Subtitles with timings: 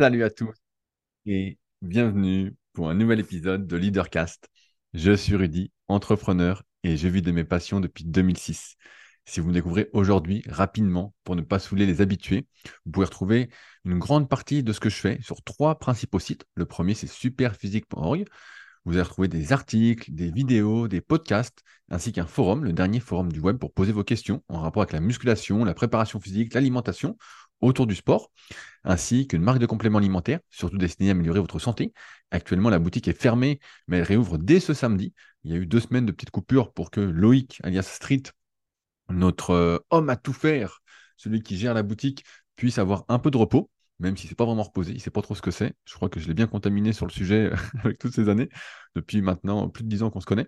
[0.00, 0.54] Salut à tous
[1.26, 4.48] et bienvenue pour un nouvel épisode de Leadercast.
[4.94, 8.76] Je suis Rudy, entrepreneur et je vis de mes passions depuis 2006.
[9.24, 12.46] Si vous me découvrez aujourd'hui, rapidement, pour ne pas saouler les habitués,
[12.84, 13.50] vous pouvez retrouver
[13.84, 16.46] une grande partie de ce que je fais sur trois principaux sites.
[16.54, 18.24] Le premier, c'est superphysique.org.
[18.84, 23.32] Vous allez retrouver des articles, des vidéos, des podcasts, ainsi qu'un forum, le dernier forum
[23.32, 27.16] du web pour poser vos questions en rapport avec la musculation, la préparation physique, l'alimentation
[27.60, 28.30] autour du sport,
[28.84, 31.92] ainsi qu'une marque de compléments alimentaires, surtout destinée à améliorer votre santé.
[32.30, 35.14] Actuellement, la boutique est fermée, mais elle réouvre dès ce samedi.
[35.44, 38.22] Il y a eu deux semaines de petites coupures pour que Loïc, alias Street,
[39.08, 40.80] notre euh, homme à tout faire,
[41.16, 42.24] celui qui gère la boutique,
[42.56, 45.10] puisse avoir un peu de repos, même si c'est pas vraiment reposé, il ne sait
[45.10, 45.74] pas trop ce que c'est.
[45.84, 47.50] Je crois que je l'ai bien contaminé sur le sujet
[47.84, 48.48] avec toutes ces années,
[48.94, 50.46] depuis maintenant plus de dix ans qu'on se connaît.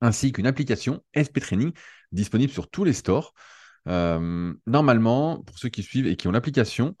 [0.00, 1.72] Ainsi qu'une application SP Training
[2.12, 3.34] disponible sur tous les stores.
[3.90, 6.96] Euh, normalement, pour ceux qui suivent et qui ont l'application,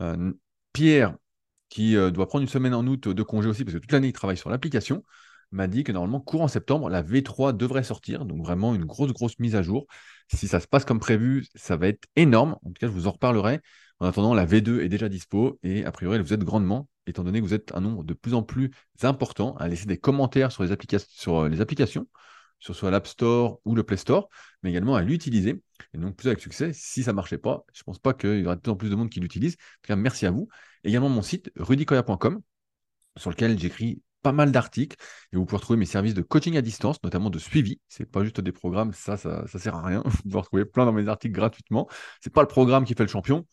[0.00, 0.32] euh,
[0.72, 1.16] Pierre,
[1.68, 4.08] qui euh, doit prendre une semaine en août de congé aussi, parce que toute l'année
[4.08, 5.04] il travaille sur l'application,
[5.52, 8.24] m'a dit que normalement, courant septembre, la V3 devrait sortir.
[8.24, 9.86] Donc vraiment une grosse, grosse mise à jour.
[10.32, 12.56] Si ça se passe comme prévu, ça va être énorme.
[12.64, 13.60] En tout cas, je vous en reparlerai.
[14.00, 17.22] En attendant, la V2 est déjà dispo et a priori, elle vous aide grandement, étant
[17.22, 18.70] donné que vous êtes un nombre de plus en plus
[19.02, 20.74] important à laisser des commentaires sur les,
[21.08, 22.06] sur les applications
[22.62, 24.28] sur soit l'App Store ou le Play Store,
[24.62, 25.60] mais également à l'utiliser.
[25.94, 28.38] Et donc, plus avec succès, si ça ne marchait pas, je ne pense pas qu'il
[28.38, 29.54] y aura de plus en plus de monde qui l'utilise.
[29.54, 30.48] En tout cas, merci à vous.
[30.84, 32.40] Également mon site, rudicoya.com,
[33.16, 34.96] sur lequel j'écris pas mal d'articles
[35.32, 37.80] et vous pouvez retrouver mes services de coaching à distance, notamment de suivi.
[37.88, 40.04] C'est pas juste des programmes, ça, ça, sert à rien.
[40.06, 41.88] Vous pouvez retrouver plein dans mes articles gratuitement.
[42.20, 43.44] C'est pas le programme qui fait le champion.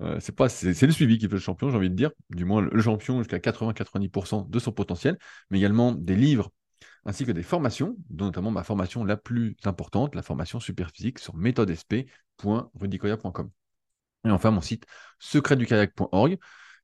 [0.00, 2.12] Euh, c'est c'est, le suivi qui fait le champion, j'ai envie de dire.
[2.30, 5.18] Du moins, le champion jusqu'à 80-90% de son potentiel,
[5.50, 6.50] mais également des livres
[7.08, 11.34] ainsi que des formations, dont notamment ma formation la plus importante, la formation superphysique sur
[11.34, 13.50] méthodesp.rudicoya.com.
[14.26, 14.84] Et enfin, mon site
[15.18, 16.36] secretdukayak.org,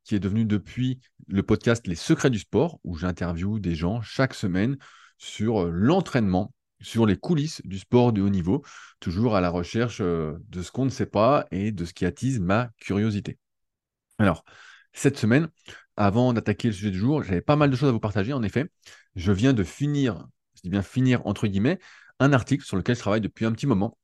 [0.03, 4.33] qui est devenu depuis le podcast Les Secrets du Sport, où j'interviewe des gens chaque
[4.33, 4.79] semaine
[5.19, 8.65] sur euh, l'entraînement, sur les coulisses du sport de haut niveau,
[9.01, 12.07] toujours à la recherche euh, de ce qu'on ne sait pas et de ce qui
[12.07, 13.39] attise ma curiosité.
[14.19, 14.43] Alors,
[14.95, 15.49] cette semaine,
[15.97, 18.33] avant d'attaquer le sujet du jour, j'avais pas mal de choses à vous partager.
[18.33, 18.71] En effet,
[19.17, 20.27] je viens de finir,
[20.57, 21.79] je dis bien finir entre guillemets,
[22.21, 23.99] un article sur lequel je travaille depuis un petit moment.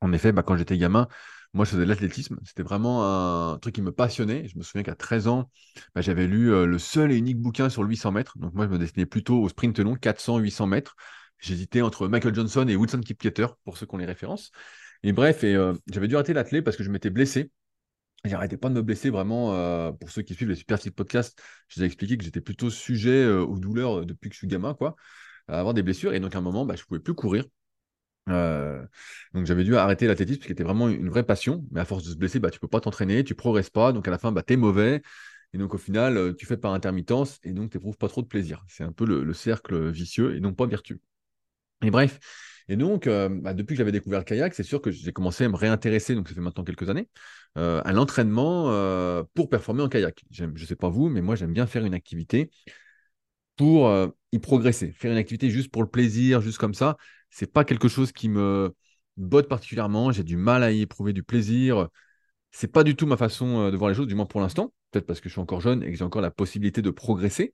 [0.00, 1.08] En effet, bah, quand j'étais gamin,
[1.54, 2.38] moi je faisais de l'athlétisme.
[2.44, 4.48] C'était vraiment un truc qui me passionnait.
[4.48, 5.50] Je me souviens qu'à 13 ans,
[5.94, 8.38] bah, j'avais lu euh, le seul et unique bouquin sur le 800 mètres.
[8.38, 10.96] Donc moi, je me destinais plutôt au sprint long, 400-800 mètres.
[11.38, 14.50] J'hésitais entre Michael Johnson et Wilson Kipketer, pour ceux qui ont les références.
[15.02, 17.50] Et bref, euh, j'avais dû arrêter l'athlé parce que je m'étais blessé
[18.24, 19.54] J'arrêtais pas de me blesser vraiment.
[19.54, 22.70] Euh, pour ceux qui suivent les Super Podcasts, je vous ai expliqué que j'étais plutôt
[22.70, 24.96] sujet euh, aux douleurs euh, depuis que je suis gamin, quoi,
[25.48, 26.14] à avoir des blessures.
[26.14, 27.44] Et donc, à un moment, bah, je pouvais plus courir.
[28.26, 31.64] donc, j'avais dû arrêter l'athlétisme, ce qui était vraiment une vraie passion.
[31.70, 33.92] Mais à force de se blesser, bah, tu peux pas t'entraîner, tu progresses pas.
[33.92, 35.02] Donc, à la fin, bah, tu es mauvais.
[35.52, 38.26] Et donc, au final, tu fais par intermittence et donc, tu n'éprouves pas trop de
[38.26, 38.64] plaisir.
[38.68, 41.00] C'est un peu le, le cercle vicieux et non pas vertueux.
[41.82, 42.18] Et bref,
[42.68, 45.44] et donc, euh, bah, depuis que j'avais découvert le kayak, c'est sûr que j'ai commencé
[45.44, 47.08] à me réintéresser, donc ça fait maintenant quelques années,
[47.58, 50.24] euh, à l'entraînement euh, pour performer en kayak.
[50.30, 52.50] Je ne sais pas vous, mais moi j'aime bien faire une activité
[53.56, 53.90] pour
[54.32, 54.92] y progresser.
[54.92, 56.96] Faire une activité juste pour le plaisir, juste comme ça,
[57.30, 58.74] c'est pas quelque chose qui me
[59.16, 60.10] botte particulièrement.
[60.10, 61.88] J'ai du mal à y éprouver du plaisir.
[62.50, 64.72] C'est pas du tout ma façon de voir les choses, du moins pour l'instant.
[64.90, 67.52] Peut-être parce que je suis encore jeune et que j'ai encore la possibilité de progresser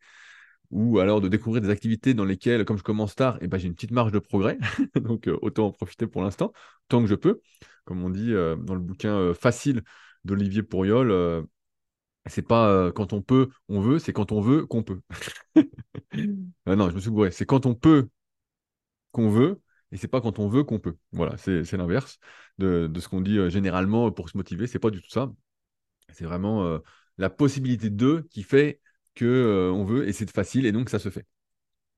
[0.70, 3.66] ou alors de découvrir des activités dans lesquelles, comme je commence tard, eh ben, j'ai
[3.66, 4.58] une petite marge de progrès.
[4.94, 6.52] Donc, euh, autant en profiter pour l'instant,
[6.88, 7.40] tant que je peux.
[7.84, 9.82] Comme on dit euh, dans le bouquin euh, Facile
[10.24, 11.46] d'Olivier Pourriol,
[12.26, 15.00] c'est pas quand on peut, on veut, c'est quand on veut qu'on peut.
[16.66, 17.30] non, je me suis bourré.
[17.30, 18.08] C'est quand on peut
[19.12, 20.96] qu'on veut, et c'est pas quand on veut qu'on peut.
[21.12, 22.18] Voilà, c'est l'inverse
[22.58, 24.66] de, de, ce qu'on dit généralement pour se motiver.
[24.66, 25.32] C'est pas du tout ça.
[26.12, 26.78] C'est vraiment
[27.16, 28.80] la possibilité de qui fait
[29.14, 31.26] que euh, on veut et c'est facile et donc ça se fait.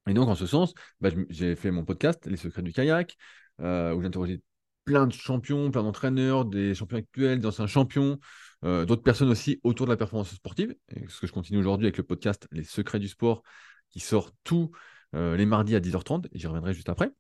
[0.09, 3.17] Et donc en ce sens, bah, j'ai fait mon podcast Les secrets du kayak
[3.61, 4.41] euh, où j'ai interrogé
[4.85, 8.19] plein de champions, plein d'entraîneurs, des champions actuels, d'anciens champions,
[8.65, 10.75] euh, d'autres personnes aussi autour de la performance sportive.
[11.09, 13.43] Ce que je continue aujourd'hui avec le podcast Les secrets du sport
[13.91, 14.71] qui sort tous
[15.15, 17.11] les mardis à 10h30 et j'y reviendrai juste après.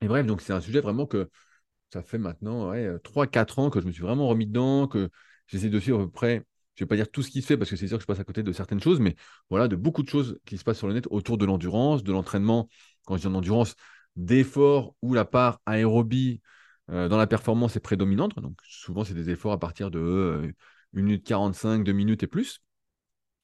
[0.00, 1.30] Et bref, donc c'est un sujet vraiment que
[1.92, 5.08] ça fait maintenant ouais, 3-4 ans que je me suis vraiment remis dedans, que
[5.46, 7.46] j'essaie de suivre à peu près je ne vais pas dire tout ce qui se
[7.46, 9.14] fait parce que c'est sûr que je passe à côté de certaines choses, mais
[9.50, 12.12] voilà, de beaucoup de choses qui se passent sur le net autour de l'endurance, de
[12.12, 12.68] l'entraînement,
[13.04, 13.74] quand je dis en endurance,
[14.16, 16.40] d'efforts où la part aérobie
[16.90, 18.34] euh, dans la performance est prédominante.
[18.36, 20.52] Donc souvent, c'est des efforts à partir de 1 euh,
[20.92, 22.60] minute 45, 2 minutes et plus.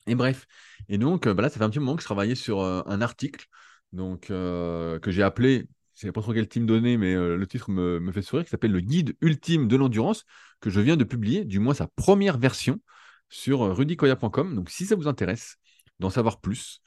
[0.07, 0.47] Et bref.
[0.89, 3.01] Et donc, euh, bah là, ça fait un petit moment que je travaillais sur un
[3.01, 3.47] article
[3.93, 7.71] donc, que j'ai appelé, je ne sais pas trop quel team donner, mais le titre
[7.71, 10.25] me, me fait sourire, qui s'appelle Le guide ultime de l'endurance,
[10.61, 12.81] que je viens de publier, du moins sa première version.
[13.29, 14.55] Sur rudicoya.com.
[14.55, 15.57] Donc, si ça vous intéresse
[15.99, 16.81] d'en savoir plus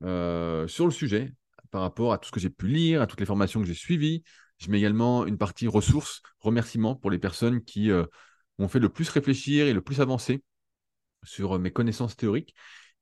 [0.00, 1.32] sur le sujet,
[1.70, 3.74] par rapport à tout ce que j'ai pu lire, à toutes les formations que j'ai
[3.74, 4.22] suivies,
[4.58, 7.90] je mets également une partie ressources, remerciements pour les personnes qui
[8.58, 10.42] m'ont fait le plus réfléchir et le plus avancer
[11.24, 12.54] sur mes connaissances théoriques.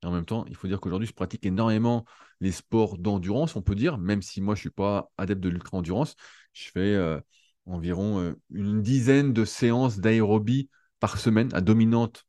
[0.03, 2.05] Et en même temps, il faut dire qu'aujourd'hui, je pratique énormément
[2.39, 5.49] les sports d'endurance, on peut dire, même si moi, je ne suis pas adepte de
[5.49, 6.15] l'ultra-endurance.
[6.53, 7.19] Je fais euh,
[7.65, 12.26] environ euh, une dizaine de séances d'aérobie par semaine à dominante.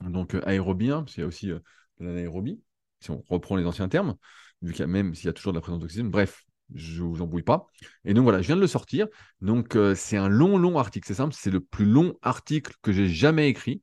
[0.00, 1.62] Donc, euh, aérobie, parce qu'il y a aussi de
[2.00, 2.60] l'anaérobie,
[3.00, 4.16] si on reprend les anciens termes,
[4.62, 6.10] vu qu'il y a même s'il y a toujours de la présence d'oxygène.
[6.10, 6.44] Bref,
[6.74, 7.66] je vous embrouille pas.
[8.04, 9.06] Et donc voilà, je viens de le sortir.
[9.40, 11.06] Donc c'est un long, long article.
[11.06, 13.82] C'est simple, c'est le plus long article que j'ai jamais écrit.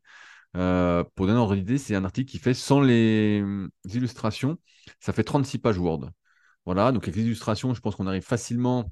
[0.57, 3.43] Euh, pour donner un c'est un article qui fait sans les
[3.85, 4.57] illustrations,
[4.99, 6.09] ça fait 36 pages Word.
[6.65, 8.91] Voilà, donc avec les illustrations, je pense qu'on arrive facilement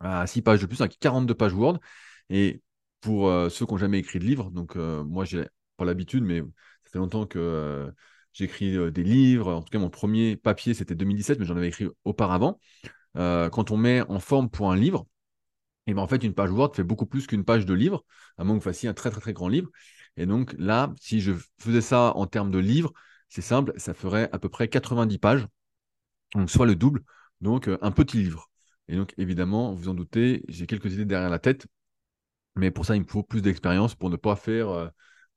[0.00, 1.80] à 6 pages de plus, à 42 pages Word.
[2.30, 2.62] Et
[3.00, 5.46] pour euh, ceux qui n'ont jamais écrit de livre, donc euh, moi, j'ai
[5.78, 7.90] pas l'habitude, mais ça fait longtemps que
[8.34, 9.52] j'écris des livres.
[9.54, 12.60] En tout cas, mon premier papier, c'était 2017, mais j'en avais écrit auparavant.
[13.14, 15.06] quand on met en forme pour un livre,
[15.88, 18.04] et ben en fait, une page Word fait beaucoup plus qu'une page de livre,
[18.36, 19.70] à moins que vous un très très très grand livre.
[20.18, 22.92] Et donc là, si je faisais ça en termes de livres,
[23.30, 25.46] c'est simple, ça ferait à peu près 90 pages,
[26.34, 27.02] donc soit le double,
[27.40, 28.50] donc euh, un petit livre.
[28.88, 31.66] Et donc évidemment, vous en doutez, j'ai quelques idées derrière la tête,
[32.54, 34.88] mais pour ça, il me faut plus d'expérience pour ne pas faire euh,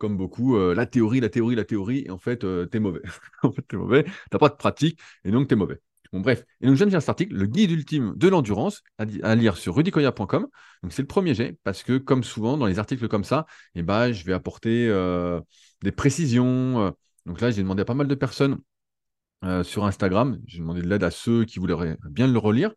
[0.02, 3.02] comme beaucoup euh, la théorie, la théorie, la théorie, et en fait, tu es mauvais.
[3.44, 5.80] en fait, tu es mauvais, tu n'as pas de pratique, et donc tu es mauvais.
[6.12, 6.44] Bon, bref.
[6.60, 9.58] Et donc, je viens de faire cet article, le guide ultime de l'endurance, à, lire
[9.58, 10.48] sur rudicoya.com.
[10.82, 13.46] Donc, c'est le premier jet, parce que, comme souvent, dans les articles comme ça,
[13.76, 15.40] eh ben, je vais apporter euh,
[15.84, 16.82] des précisions.
[16.88, 16.92] Euh.
[17.28, 18.58] donc là, j'ai demandé à pas mal de personnes
[19.44, 22.72] euh, sur Instagram, j'ai demandé de l'aide à ceux qui voulaient bien le relire,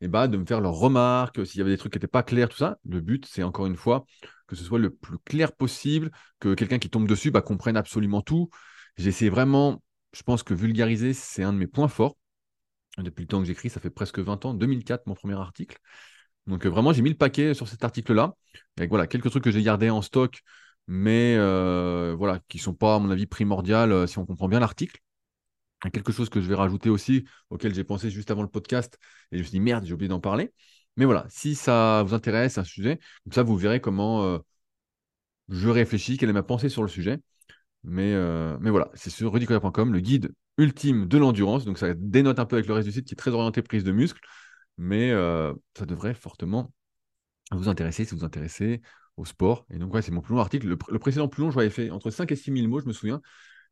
[0.00, 2.08] et eh ben, de me faire leurs remarques, s'il y avait des trucs qui n'étaient
[2.08, 2.78] pas clairs, tout ça.
[2.84, 4.04] Le but, c'est encore une fois
[4.52, 8.20] que ce soit le plus clair possible, que quelqu'un qui tombe dessus bah, comprenne absolument
[8.20, 8.50] tout.
[8.98, 9.82] J'ai essayé vraiment,
[10.12, 12.18] je pense que vulgariser, c'est un de mes points forts
[12.98, 15.78] depuis le temps que j'écris, ça fait presque 20 ans, 2004 mon premier article.
[16.46, 18.34] Donc euh, vraiment, j'ai mis le paquet sur cet article-là,
[18.76, 20.42] avec voilà, quelques trucs que j'ai gardés en stock,
[20.86, 24.48] mais euh, voilà, qui ne sont pas, à mon avis, primordiales euh, si on comprend
[24.48, 25.00] bien l'article.
[25.92, 28.98] Quelque chose que je vais rajouter aussi, auquel j'ai pensé juste avant le podcast,
[29.32, 30.52] et je me suis dit, merde, j'ai oublié d'en parler.
[30.96, 32.98] Mais voilà, si ça vous intéresse, un sujet,
[33.30, 34.40] ça, vous verrez comment
[35.48, 37.18] je réfléchis, quelle est ma pensée sur le sujet.
[37.84, 38.14] Mais,
[38.60, 41.64] mais voilà, c'est sur rudicoya.com, le guide ultime de l'endurance.
[41.64, 43.84] Donc ça dénote un peu avec le reste du site qui est très orienté prise
[43.84, 44.20] de muscle,
[44.78, 46.72] mais euh, ça devrait fortement
[47.50, 48.82] vous intéresser si vous vous intéressez
[49.16, 49.66] au sport.
[49.70, 50.66] Et donc, ouais, c'est mon plus long article.
[50.66, 52.92] Le, précédent plus long, je l'avais fait entre 5 et 6 000 mots, je me
[52.92, 53.20] souviens.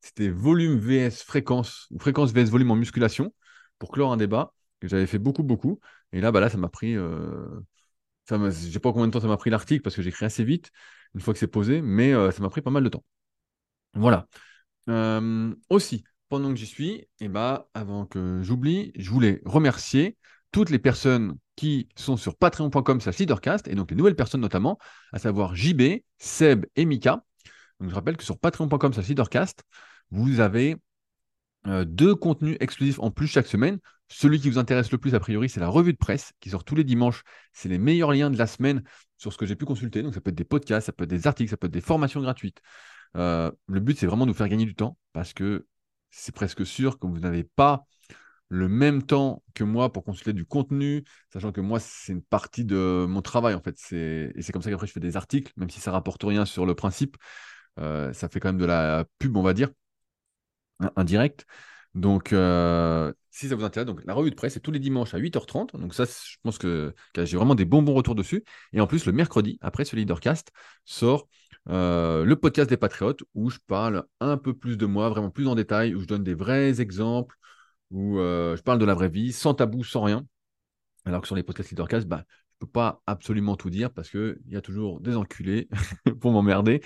[0.01, 3.35] C'était volume VS fréquence, ou fréquence VS volume en musculation,
[3.79, 5.81] pour clore un débat que j'avais fait beaucoup, beaucoup.
[6.13, 6.97] Et là, bah là ça m'a pris.
[6.97, 7.61] Euh...
[8.29, 10.71] Je sais pas combien de temps ça m'a pris l'article parce que j'écris assez vite
[11.15, 13.05] une fois que c'est posé, mais euh, ça m'a pris pas mal de temps.
[13.95, 14.27] Voilà.
[14.89, 20.17] Euh, aussi, pendant que j'y suis, et eh ben, avant que j'oublie, je voulais remercier
[20.53, 24.79] toutes les personnes qui sont sur patreon.com slash leadercast, et donc les nouvelles personnes notamment,
[25.13, 27.25] à savoir JB, Seb et Mika.
[27.81, 29.65] Je rappelle que sur patreon.com slash leadercast,
[30.11, 30.77] vous avez
[31.67, 33.79] deux contenus exclusifs en plus chaque semaine.
[34.13, 36.65] Celui qui vous intéresse le plus, a priori, c'est la revue de presse qui sort
[36.65, 37.23] tous les dimanches.
[37.53, 38.83] C'est les meilleurs liens de la semaine
[39.17, 40.03] sur ce que j'ai pu consulter.
[40.03, 41.81] Donc ça peut être des podcasts, ça peut être des articles, ça peut être des
[41.81, 42.61] formations gratuites.
[43.17, 45.67] Euh, le but, c'est vraiment de vous faire gagner du temps parce que
[46.11, 47.85] c'est presque sûr que vous n'avez pas
[48.49, 52.65] le même temps que moi pour consulter du contenu, sachant que moi, c'est une partie
[52.65, 53.77] de mon travail, en fait.
[53.93, 56.67] Et c'est comme ça qu'après, je fais des articles, même si ça rapporte rien sur
[56.67, 57.17] le principe.
[57.79, 59.69] Euh, ça fait quand même de la pub, on va dire,
[60.97, 61.47] indirect.
[61.95, 65.15] Donc, euh, si ça vous intéresse, donc la revue de presse, c'est tous les dimanches
[65.15, 65.77] à 8h30.
[65.77, 68.45] Donc, ça, je pense que, j'ai vraiment des bons bons retours dessus.
[68.73, 70.51] Et en plus, le mercredi, après ce Leadercast,
[70.85, 71.29] sort
[71.69, 75.49] euh, le podcast des Patriotes, où je parle un peu plus de moi, vraiment plus
[75.49, 77.37] en détail, où je donne des vrais exemples,
[77.91, 80.25] où euh, je parle de la vraie vie, sans tabou, sans rien.
[81.05, 84.11] Alors que sur les podcasts Leadercast, bah, je ne peux pas absolument tout dire parce
[84.11, 85.69] qu'il y a toujours des enculés
[86.21, 86.83] pour m'emmerder.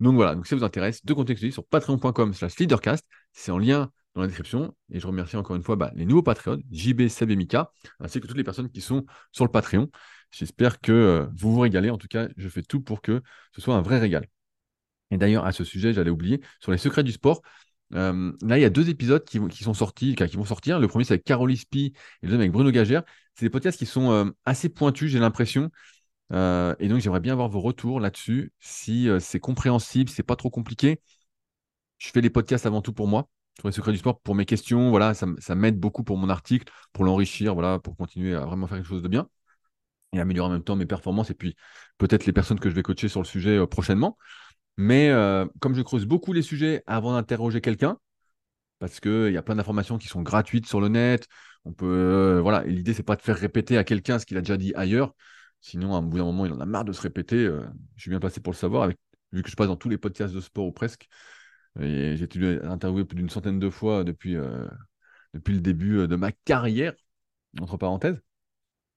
[0.00, 3.58] Donc voilà, donc si ça vous intéresse, deux contextes sur patreon.com slash leadercast, c'est en
[3.58, 4.74] lien dans la description.
[4.90, 7.70] Et je remercie encore une fois bah, les nouveaux Patreons, JB, Seb Mika,
[8.00, 9.88] ainsi que toutes les personnes qui sont sur le Patreon.
[10.30, 11.90] J'espère que euh, vous vous régalez.
[11.90, 13.22] En tout cas, je fais tout pour que
[13.54, 14.26] ce soit un vrai régal.
[15.10, 17.40] Et d'ailleurs, à ce sujet, j'allais oublier, sur les secrets du sport,
[17.94, 20.80] euh, là, il y a deux épisodes qui, sont sortis, qui vont sortir.
[20.80, 23.04] Le premier, c'est avec Carole Spi et le deuxième avec Bruno Gagère.
[23.34, 25.70] C'est des podcasts qui sont euh, assez pointus, j'ai l'impression.
[26.32, 30.50] et donc, j'aimerais bien avoir vos retours là-dessus, si c'est compréhensible, si c'est pas trop
[30.50, 31.00] compliqué.
[31.98, 34.44] Je fais les podcasts avant tout pour moi, sur les secrets du sport, pour mes
[34.44, 34.92] questions.
[35.14, 38.88] Ça, m'aide beaucoup pour mon article, pour l'enrichir, voilà, pour continuer à vraiment faire quelque
[38.88, 39.28] chose de bien
[40.12, 41.54] et améliorer en même temps mes performances et puis
[41.98, 44.16] peut-être les personnes que je vais coacher sur le sujet euh, prochainement.
[44.76, 47.98] Mais euh, comme je creuse beaucoup les sujets avant d'interroger quelqu'un,
[48.78, 51.26] parce qu'il y a plein d'informations qui sont gratuites sur le net,
[51.64, 54.36] on peut, euh, voilà, et l'idée, c'est pas de faire répéter à quelqu'un ce qu'il
[54.36, 55.14] a déjà dit ailleurs.
[55.60, 57.46] Sinon, à un bout d'un moment, il en a marre de se répéter.
[57.96, 58.88] Je suis bien placé pour le savoir,
[59.32, 61.08] vu que je passe dans tous les podcasts de sport ou presque.
[61.78, 64.36] J'ai été interviewé plus d'une centaine de fois depuis,
[65.34, 66.94] depuis le début de ma carrière,
[67.60, 68.20] entre parenthèses.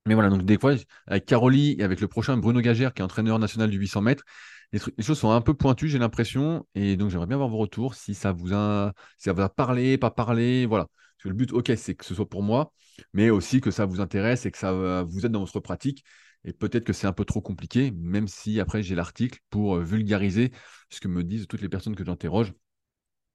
[0.08, 0.74] Mais voilà, donc des fois,
[1.06, 4.24] avec Caroli et avec le prochain Bruno Gagère, qui est entraîneur national du 800 mètres,
[4.72, 6.66] les, choses sont un peu pointues, j'ai l'impression.
[6.76, 9.50] Et donc, j'aimerais bien avoir vos retours, si ça vous a, si ça vous a
[9.50, 10.66] parlé, pas parlé.
[10.66, 10.86] Voilà.
[10.86, 12.74] Parce que le but, ok, c'est que ce soit pour moi,
[13.14, 16.04] mais aussi que ça vous intéresse et que ça vous aide dans votre pratique.
[16.46, 19.84] Et peut-être que c'est un peu trop compliqué, même si après j'ai l'article pour euh,
[19.84, 20.52] vulgariser
[20.90, 22.54] ce que me disent toutes les personnes que j'interroge.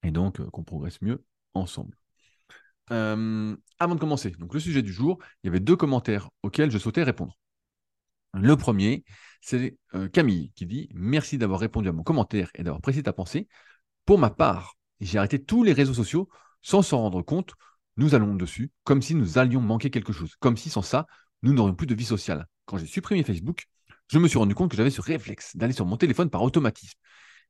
[0.06, 1.96] Et donc, euh, qu'on progresse mieux ensemble.
[2.92, 6.70] Euh, avant de commencer, donc le sujet du jour, il y avait deux commentaires auxquels
[6.70, 7.36] je souhaitais répondre.
[8.32, 9.04] Le premier,
[9.40, 13.12] c'est euh, Camille qui dit Merci d'avoir répondu à mon commentaire et d'avoir précisé ta
[13.12, 13.48] pensée.
[14.04, 16.28] Pour ma part, j'ai arrêté tous les réseaux sociaux
[16.62, 17.54] sans s'en rendre compte.
[17.96, 21.08] Nous allons dessus comme si nous allions manquer quelque chose, comme si sans ça,
[21.42, 22.46] nous n'aurions plus de vie sociale.
[22.66, 23.64] Quand j'ai supprimé Facebook,
[24.06, 26.96] je me suis rendu compte que j'avais ce réflexe d'aller sur mon téléphone par automatisme.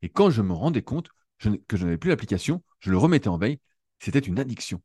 [0.00, 3.38] Et quand je me rendais compte que je n'avais plus l'application, je le remettais en
[3.38, 3.60] veille.
[3.98, 4.82] C'était une addiction.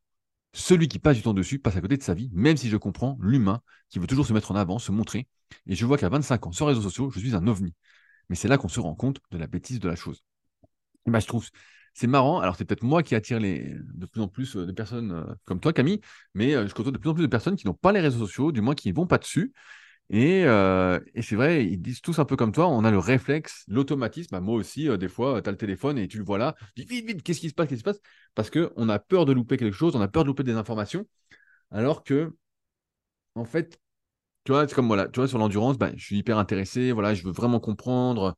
[0.53, 2.77] Celui qui passe du temps dessus passe à côté de sa vie, même si je
[2.77, 5.27] comprends l'humain qui veut toujours se mettre en avant, se montrer.
[5.67, 7.74] Et je vois qu'à 25 ans, sur les réseaux sociaux, je suis un ovni.
[8.29, 10.24] Mais c'est là qu'on se rend compte de la bêtise de la chose.
[11.05, 11.48] Bah, je trouve
[11.93, 12.39] c'est marrant.
[12.39, 15.60] Alors, c'est peut-être moi qui attire de plus en plus euh, de personnes euh, comme
[15.60, 16.00] toi, Camille,
[16.34, 18.20] mais euh, je côtoie de plus en plus de personnes qui n'ont pas les réseaux
[18.25, 19.53] sociaux, du moins qui ne vont pas dessus,
[20.13, 23.63] euh, et, c'est vrai, ils disent tous un peu comme toi, on a le réflexe,
[23.67, 24.29] l'automatisme.
[24.31, 26.55] Bah, moi aussi, euh, des fois, tu as le téléphone et tu le vois là.
[26.75, 28.01] vite, vite, qu'est-ce qui se passe Qu'est-ce qui se passe?
[28.36, 31.05] Parce qu'on a peur de louper quelque chose, on a peur de louper des informations.
[31.72, 32.36] Alors que,
[33.36, 33.79] en fait,
[34.46, 37.13] tu vois, c'est comme voilà, tu vois, sur l'endurance, bah, je suis hyper intéressé, voilà,
[37.13, 38.38] je veux vraiment comprendre.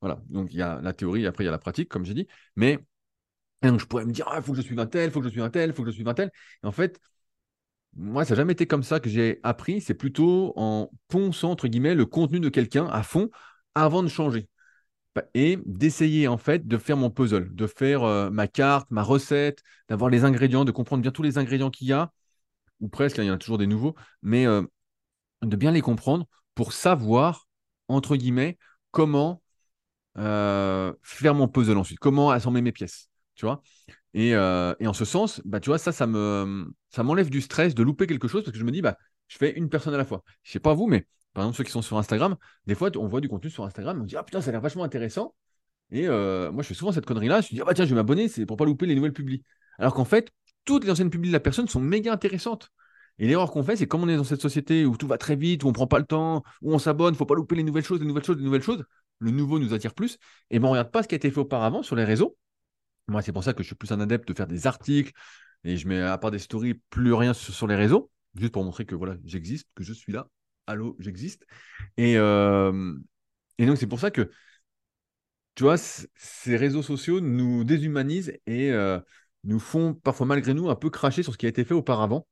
[0.00, 2.14] Voilà, donc il y a la théorie, après il y a la pratique, comme j'ai
[2.14, 2.28] dit.
[2.56, 2.80] Mais
[3.62, 5.26] je pourrais me dire, il ah, faut que je suive un tel, il faut que
[5.26, 6.30] je suive un tel, il faut que je suive un tel.
[6.62, 7.00] Et en fait,
[7.96, 9.80] moi, ça n'a jamais été comme ça que j'ai appris.
[9.80, 13.30] C'est plutôt en ponçant, entre guillemets, le contenu de quelqu'un à fond
[13.74, 14.48] avant de changer.
[15.34, 19.62] Et d'essayer, en fait, de faire mon puzzle, de faire euh, ma carte, ma recette,
[19.88, 22.12] d'avoir les ingrédients, de comprendre bien tous les ingrédients qu'il y a,
[22.80, 24.62] ou presque, hein, il y en a toujours des nouveaux, mais euh,
[25.42, 27.48] de bien les comprendre pour savoir,
[27.88, 28.58] entre guillemets,
[28.90, 29.42] comment
[30.18, 33.08] euh, faire mon puzzle ensuite, comment assembler mes pièces.
[33.34, 33.62] Tu vois
[34.16, 37.74] euh, et, en ce sens, bah, tu vois, ça, ça me, ça m'enlève du stress
[37.74, 38.96] de louper quelque chose parce que je me dis, bah,
[39.28, 40.22] je fais une personne à la fois.
[40.42, 43.06] Je sais pas vous, mais par exemple, ceux qui sont sur Instagram, des fois, on
[43.08, 45.34] voit du contenu sur Instagram, on dit, ah putain, ça a l'air vachement intéressant.
[45.90, 47.42] Et euh, moi, je fais souvent cette connerie-là.
[47.42, 49.12] Je me dis, ah bah tiens, je vais m'abonner, c'est pour pas louper les nouvelles
[49.12, 49.42] publis.
[49.78, 50.32] Alors qu'en fait,
[50.64, 52.70] toutes les anciennes publis de la personne sont méga intéressantes.
[53.18, 55.36] Et l'erreur qu'on fait, c'est comme on est dans cette société où tout va très
[55.36, 57.84] vite, où on prend pas le temps, où on s'abonne, faut pas louper les nouvelles
[57.84, 58.84] choses, les nouvelles choses, les nouvelles choses.
[59.18, 60.18] Le nouveau nous attire plus.
[60.50, 62.36] Et ben, on regarde pas ce qui a été fait auparavant sur les réseaux.
[63.08, 65.12] Moi, c'est pour ça que je suis plus un adepte de faire des articles
[65.64, 68.86] et je mets, à part des stories, plus rien sur, les réseaux, juste pour montrer
[68.86, 70.28] que voilà, j'existe, que je suis là.
[70.66, 71.46] Allô, j'existe.
[71.96, 72.94] Et, euh,
[73.58, 74.30] et donc, c'est pour ça que,
[75.54, 79.00] tu vois, ces réseaux sociaux nous déshumanisent et euh,
[79.44, 82.26] nous font parfois, malgré nous, un peu cracher sur ce qui a été fait auparavant.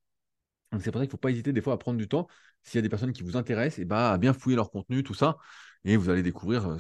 [0.73, 2.28] Donc, c'est pour ça qu'il ne faut pas hésiter des fois à prendre du temps.
[2.62, 5.02] S'il y a des personnes qui vous intéressent, et bah, à bien fouiller leur contenu,
[5.02, 5.38] tout ça,
[5.85, 6.78] et vous allez découvrir euh,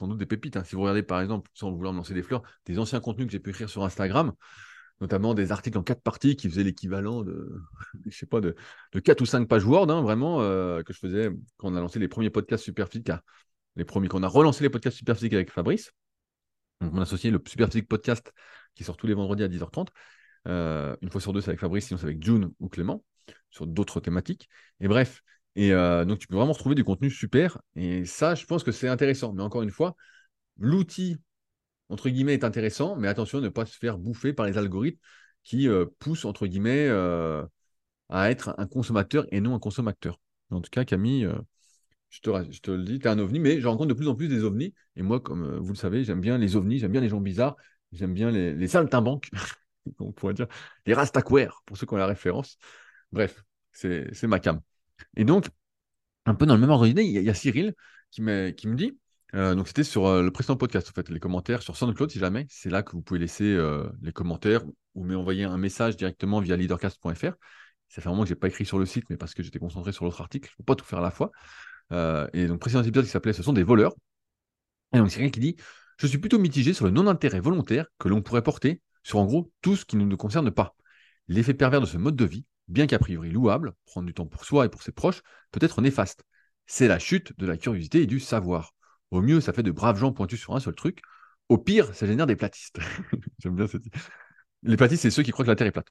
[0.00, 0.56] sans doute des pépites.
[0.56, 0.64] Hein.
[0.64, 3.32] Si vous regardez par exemple, sans vouloir me lancer des fleurs, des anciens contenus que
[3.32, 4.32] j'ai pu écrire sur Instagram,
[5.00, 7.62] notamment des articles en quatre parties qui faisaient l'équivalent de,
[8.06, 8.56] je sais pas, de,
[8.92, 11.80] de 4 ou 5 pages Word, hein, vraiment, euh, que je faisais quand on a
[11.80, 13.10] lancé les premiers podcasts Superphysique,
[13.76, 15.92] les premiers, quand on a relancé les podcasts Superphysique avec Fabrice.
[16.80, 18.32] Donc, on associé le Superphysique Podcast
[18.74, 19.88] qui sort tous les vendredis à 10h30.
[20.48, 23.04] Euh, une fois sur deux, c'est avec Fabrice, sinon c'est avec June ou Clément,
[23.50, 24.48] sur d'autres thématiques.
[24.80, 25.22] Et bref,
[25.56, 27.60] et euh, donc, tu peux vraiment retrouver du contenu super.
[27.76, 29.32] Et ça, je pense que c'est intéressant.
[29.32, 29.96] Mais encore une fois,
[30.58, 31.18] l'outil,
[31.88, 35.00] entre guillemets, est intéressant, mais attention à ne pas se faire bouffer par les algorithmes
[35.42, 37.44] qui euh, poussent, entre guillemets, euh,
[38.08, 40.20] à être un consommateur et non un consommateur.
[40.50, 41.28] En tout cas, Camille,
[42.10, 44.08] je te, je, te, le dis, tu es un ovni, mais je rencontre de plus
[44.08, 44.74] en plus des ovnis.
[44.96, 47.56] Et moi, comme vous le savez, j'aime bien les ovnis, j'aime bien les gens bizarres,
[47.92, 49.30] j'aime bien les, les saltimbanques,
[50.00, 50.48] on pourrait dire,
[50.86, 52.58] les rastaquaires, pour ceux qui ont la référence.
[53.12, 54.60] Bref, c'est ma cam.
[55.16, 55.48] Et donc,
[56.26, 57.74] un peu dans le même ordre d'idée, il y, a Cyril
[58.10, 58.22] qui,
[58.56, 58.98] qui me dit,
[59.34, 62.18] euh, donc c'était sur euh, le précédent podcast, en fait, les commentaires sur SoundCloud, si
[62.18, 64.62] jamais, c'est là que vous pouvez laisser euh, les commentaires
[64.94, 67.32] ou m'envoyer un message directement via leadercast.fr.
[67.88, 69.42] Ça fait un moment que je n'ai pas écrit sur le site, mais parce que
[69.42, 71.30] j'étais concentré sur l'autre article, je ne peux pas tout faire à la fois.
[72.32, 73.94] et donc, précédent épisode qui s'appelait Ce sont des voleurs.
[74.92, 75.56] Et donc, Cyril qui dit
[75.98, 79.50] Je suis plutôt mitigé sur le non-intérêt volontaire que l'on pourrait porter sur, en gros,
[79.60, 80.76] tout ce qui ne nous concerne pas.
[81.28, 84.44] L'effet pervers de ce mode de vie bien qu'a priori louable, prendre du temps pour
[84.44, 86.24] soi et pour ses proches, peut être néfaste.
[86.66, 88.74] C'est la chute de la curiosité et du savoir.
[89.10, 91.02] Au mieux, ça fait de braves gens pointus sur un seul truc.
[91.48, 92.78] Au pire, ça génère des platistes.
[93.38, 93.82] J'aime bien cette
[94.62, 95.88] Les platistes, c'est ceux qui croient que la Terre est plate.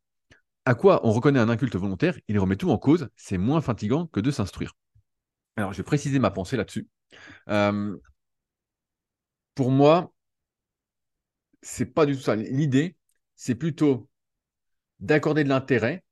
[0.66, 3.10] À quoi on reconnaît un inculte volontaire Il remet tout en cause.
[3.16, 4.74] C'est moins fatigant que de s'instruire.
[5.58, 6.88] Alors, je vais préciser ma pensée là-dessus.
[7.50, 7.98] Euh,
[9.56, 10.14] pour moi,
[11.62, 12.36] c'est pas du tout ça.
[12.36, 12.96] L'idée,
[13.36, 14.10] c'est plutôt
[15.00, 16.04] d'accorder de l'intérêt,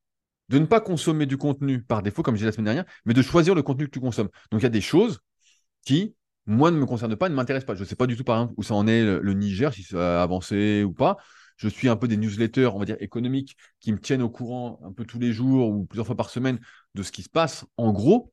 [0.50, 3.14] de ne pas consommer du contenu par défaut, comme je disais la semaine dernière, mais
[3.14, 4.30] de choisir le contenu que tu consommes.
[4.52, 5.20] Donc, il y a des choses
[5.86, 7.76] qui, moi, ne me concernent pas, ne m'intéressent pas.
[7.76, 9.84] Je ne sais pas du tout, par exemple, où ça en est le, Niger, si
[9.84, 11.18] ça a avancé ou pas.
[11.58, 14.80] Je suis un peu des newsletters, on va dire, économiques, qui me tiennent au courant
[14.84, 16.60] un peu tous les jours ou plusieurs fois par semaine
[16.94, 17.66] de ce qui se passe.
[17.78, 18.32] En gros,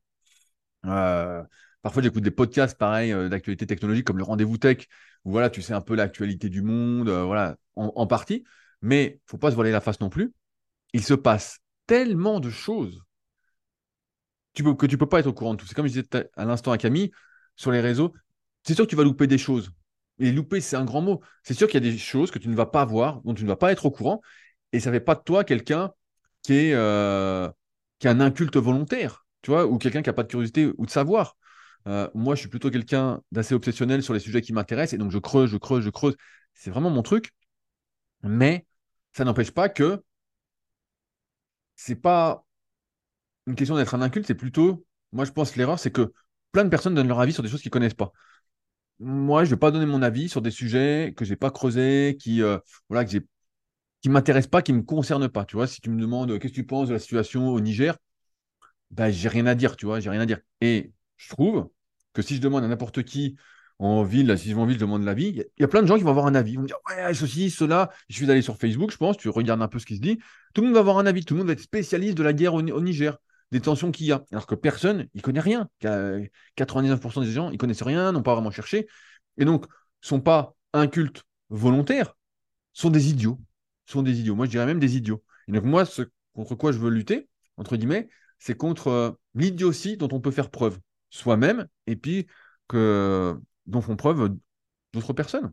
[0.86, 1.42] euh,
[1.82, 4.86] parfois j'écoute des podcasts, pareil, euh, d'actualité technologique, comme le Rendez-vous Tech,
[5.24, 8.44] où voilà, tu sais un peu l'actualité du monde, euh, voilà, en, partie.
[8.82, 10.32] Mais faut pas se voiler la face non plus.
[10.92, 13.02] Il se passe tellement de choses
[14.54, 15.66] que tu peux pas être au courant de tout.
[15.66, 17.10] C'est comme je disais à l'instant à Camille,
[17.56, 18.14] sur les réseaux,
[18.62, 19.70] c'est sûr que tu vas louper des choses.
[20.18, 21.20] Et louper, c'est un grand mot.
[21.42, 23.42] C'est sûr qu'il y a des choses que tu ne vas pas voir, dont tu
[23.42, 24.22] ne vas pas être au courant.
[24.72, 25.92] Et ça ne fait pas de toi quelqu'un
[26.42, 27.48] qui est, euh,
[27.98, 30.90] qui un inculte volontaire, tu vois, ou quelqu'un qui n'a pas de curiosité ou de
[30.90, 31.36] savoir.
[31.86, 34.94] Euh, moi, je suis plutôt quelqu'un d'assez obsessionnel sur les sujets qui m'intéressent.
[34.94, 36.16] Et donc, je creuse, je creuse, je creuse.
[36.54, 37.32] C'est vraiment mon truc.
[38.22, 38.66] Mais
[39.12, 40.02] ça n'empêche pas que
[41.76, 42.44] c'est pas
[43.46, 46.12] une question d'être un inculte, c'est plutôt, moi je pense l'erreur, c'est que
[46.52, 48.12] plein de personnes donnent leur avis sur des choses qu'ils connaissent pas.
[49.00, 52.16] Moi, je vais pas donner mon avis sur des sujets que je n'ai pas creusés,
[52.20, 53.18] qui euh, voilà, que
[54.02, 55.44] qui m'intéressent pas, qui me concernent pas.
[55.44, 57.60] Tu vois, si tu me demandes euh, qu'est-ce que tu penses de la situation au
[57.60, 57.96] Niger,
[58.90, 60.40] ben, j'ai rien à dire, tu vois, j'ai rien à dire.
[60.60, 61.70] Et je trouve
[62.12, 63.36] que si je demande à n'importe qui
[63.78, 65.86] en ville, si je vais en ville, je demande l'avis, il y, a plein de
[65.86, 66.52] gens qui vont avoir un avis.
[66.52, 67.90] Ils vont dire, ouais, ceci, cela.
[68.08, 70.18] Je suis d'aller sur Facebook, je pense, tu regardes un peu ce qui se dit.
[70.54, 72.32] Tout le monde va avoir un avis, tout le monde va être spécialiste de la
[72.32, 73.18] guerre au Niger
[73.50, 74.24] des tensions qu'il y a.
[74.32, 75.68] Alors que personne, il connaît rien.
[75.80, 78.86] 99% des gens, ils connaissent rien, n'ont pas vraiment cherché.
[79.38, 79.66] Et donc,
[80.00, 82.14] sont pas incultes volontaires,
[82.72, 83.40] sont des idiots.
[83.86, 84.34] Sont des idiots.
[84.34, 85.22] Moi, je dirais même des idiots.
[85.48, 86.02] Et donc, moi, ce
[86.34, 88.08] contre quoi je veux lutter, entre guillemets,
[88.38, 90.78] c'est contre euh, l'idiotie dont on peut faire preuve
[91.10, 92.26] soi-même et puis
[92.66, 94.36] que, dont font preuve
[94.92, 95.52] d'autres personnes.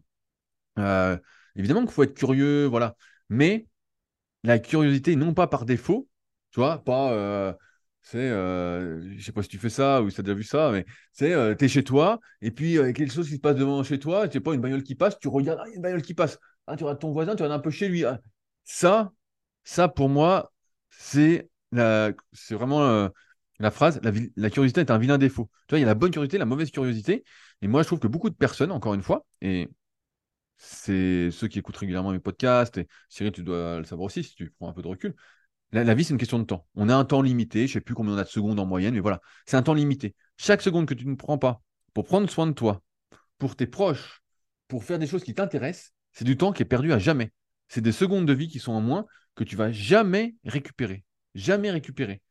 [0.80, 1.18] Euh,
[1.56, 2.96] évidemment qu'il faut être curieux, voilà.
[3.30, 3.68] Mais
[4.44, 6.08] la curiosité, non pas par défaut,
[6.52, 7.54] tu vois, pas euh,
[8.02, 10.44] c'est, euh, je sais pas si tu fais ça ou si tu as déjà vu
[10.44, 13.40] ça, mais c'est, euh, tu es chez toi, et puis euh, quelque chose qui se
[13.40, 15.72] passe devant chez toi, tu sais pas, une bagnole qui passe, tu regardes, ah, il
[15.72, 17.72] y a une bagnole qui passe, ah, tu regardes ton voisin, tu regardes un peu
[17.72, 18.04] chez lui.
[18.06, 18.20] Ah.
[18.64, 19.12] Ça,
[19.64, 20.52] ça pour moi,
[20.90, 21.50] c'est,
[22.34, 23.10] c'est vraiment euh,
[23.62, 24.02] la phrase,
[24.36, 25.50] la, curiosité est un vilain défaut.
[25.68, 27.24] Tu vois, il y a la bonne curiosité, la mauvaise curiosité,
[27.62, 29.70] et moi je trouve que beaucoup de personnes, encore une fois, et
[30.58, 34.36] c'est ceux qui écoutent régulièrement mes podcasts, et Cyril, tu dois le savoir aussi si
[34.36, 35.16] tu prends un peu de recul,
[35.74, 36.68] la, vie, c'est une question de temps.
[36.76, 38.66] On a un temps limité, je ne sais plus combien on a de secondes en
[38.66, 40.16] moyenne, mais voilà, c'est un temps limité.
[40.38, 41.62] Chaque seconde que tu ne prends pas
[41.94, 42.82] pour prendre soin de toi,
[43.38, 44.22] pour tes proches,
[44.68, 47.32] pour faire des choses qui t'intéressent, c'est du temps qui est perdu à jamais.
[47.70, 51.06] C'est des secondes de vie qui sont en moins que tu vas jamais récupérer.
[51.36, 52.22] Jamais récupérer.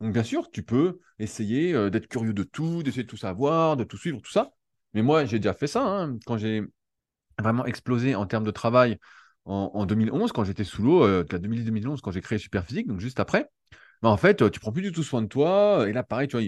[0.00, 3.76] Donc bien sûr, tu peux essayer euh, d'être curieux de tout, d'essayer de tout savoir,
[3.76, 4.50] de tout suivre, tout ça.
[4.94, 5.82] Mais moi, j'ai déjà fait ça.
[5.82, 6.18] Hein.
[6.26, 6.62] quand j'ai
[7.38, 8.98] vraiment explosé en termes de travail,
[9.44, 13.48] en, 2011, quand j'étais sous l'eau, euh, 2010-2011, quand j'ai créé Superphysique, donc juste après,
[14.02, 15.88] bah, en fait, euh, tu prends plus du tout soin de toi.
[15.88, 16.46] Et là, pareil, tu vois,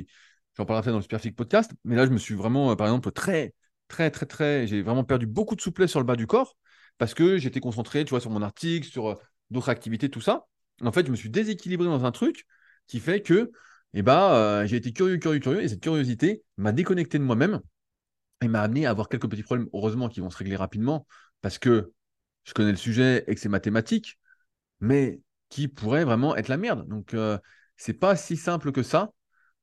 [0.57, 3.11] j'en parlerai dans le Superphysique podcast, mais là, je me suis vraiment, euh, par exemple,
[3.13, 3.55] très,
[3.89, 6.57] très, très, très, j'ai vraiment perdu beaucoup de souplesse sur le bas du corps
[6.99, 9.15] parce que j'étais concentré, tu vois, sur mon article, sur euh,
[9.51, 10.47] d'autres activités, tout ça.
[10.83, 12.47] En fait, je me suis déséquilibré dans un truc
[12.91, 13.53] qui fait que,
[13.95, 17.61] eh ben, j'ai été curieux, curieux, curieux, et cette curiosité m'a déconnecté de moi-même
[18.43, 21.07] et m'a amené à avoir quelques petits problèmes, heureusement, qui vont se régler rapidement
[21.41, 21.93] parce que
[22.45, 24.19] je connais le sujet et que c'est mathématique,
[24.81, 26.89] mais qui pourrait vraiment être la merde.
[26.89, 27.39] Donc, euh,
[27.77, 29.13] c'est pas si simple que ça.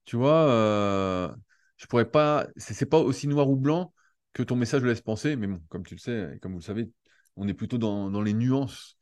[0.06, 1.30] Tu vois, euh,
[1.78, 2.48] je pourrais pas.
[2.58, 3.94] C'est pas aussi noir ou blanc
[4.34, 6.64] que ton message le laisse penser, mais bon, comme tu le sais, comme vous le
[6.64, 6.92] savez,
[7.36, 8.98] on est plutôt dans, les nuances.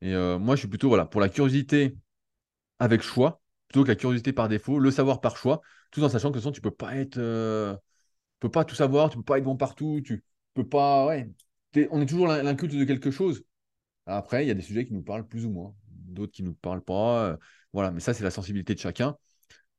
[0.00, 1.96] Et euh, moi, je suis plutôt voilà, pour la curiosité
[2.78, 6.32] avec choix, plutôt que la curiosité par défaut, le savoir par choix, tout en sachant
[6.32, 7.18] que sinon, tu peux pas être.
[7.18, 7.78] tu
[8.40, 10.24] peux pas tout savoir, tu peux pas être bon partout, tu
[10.54, 11.06] peux pas.
[11.06, 11.30] Ouais,
[11.90, 13.44] on est toujours l'inculte de quelque chose.
[14.06, 16.48] Après, il y a des sujets qui nous parlent plus ou moins, d'autres qui ne
[16.48, 17.26] nous parlent pas.
[17.32, 17.36] Euh,
[17.72, 19.16] voilà, mais ça, c'est la sensibilité de chacun.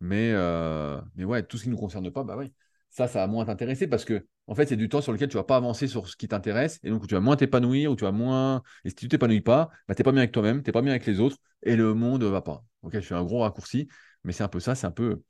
[0.02, 2.54] Mais, euh, mais ouais, tout ce qui ne nous concerne pas, bah oui,
[2.90, 5.36] ça, ça va moins t'intéresser parce que, en fait, c'est du temps sur lequel tu
[5.36, 8.06] vas pas avancer sur ce qui t'intéresse et donc tu vas moins t'épanouir ou tu
[8.06, 8.64] vas moins.
[8.86, 10.82] Et si tu t'épanouis pas, bah, tu n'es pas bien avec toi-même, tu n'es pas
[10.82, 12.64] bien avec les autres et le monde ne va pas.
[12.82, 13.88] Ok, je fais un gros raccourci,
[14.24, 15.22] mais c'est un peu ça, c'est un peu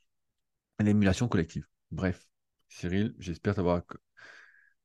[0.79, 1.65] l'émulation collective.
[1.91, 2.27] Bref,
[2.69, 3.81] Cyril, j'espère t'avoir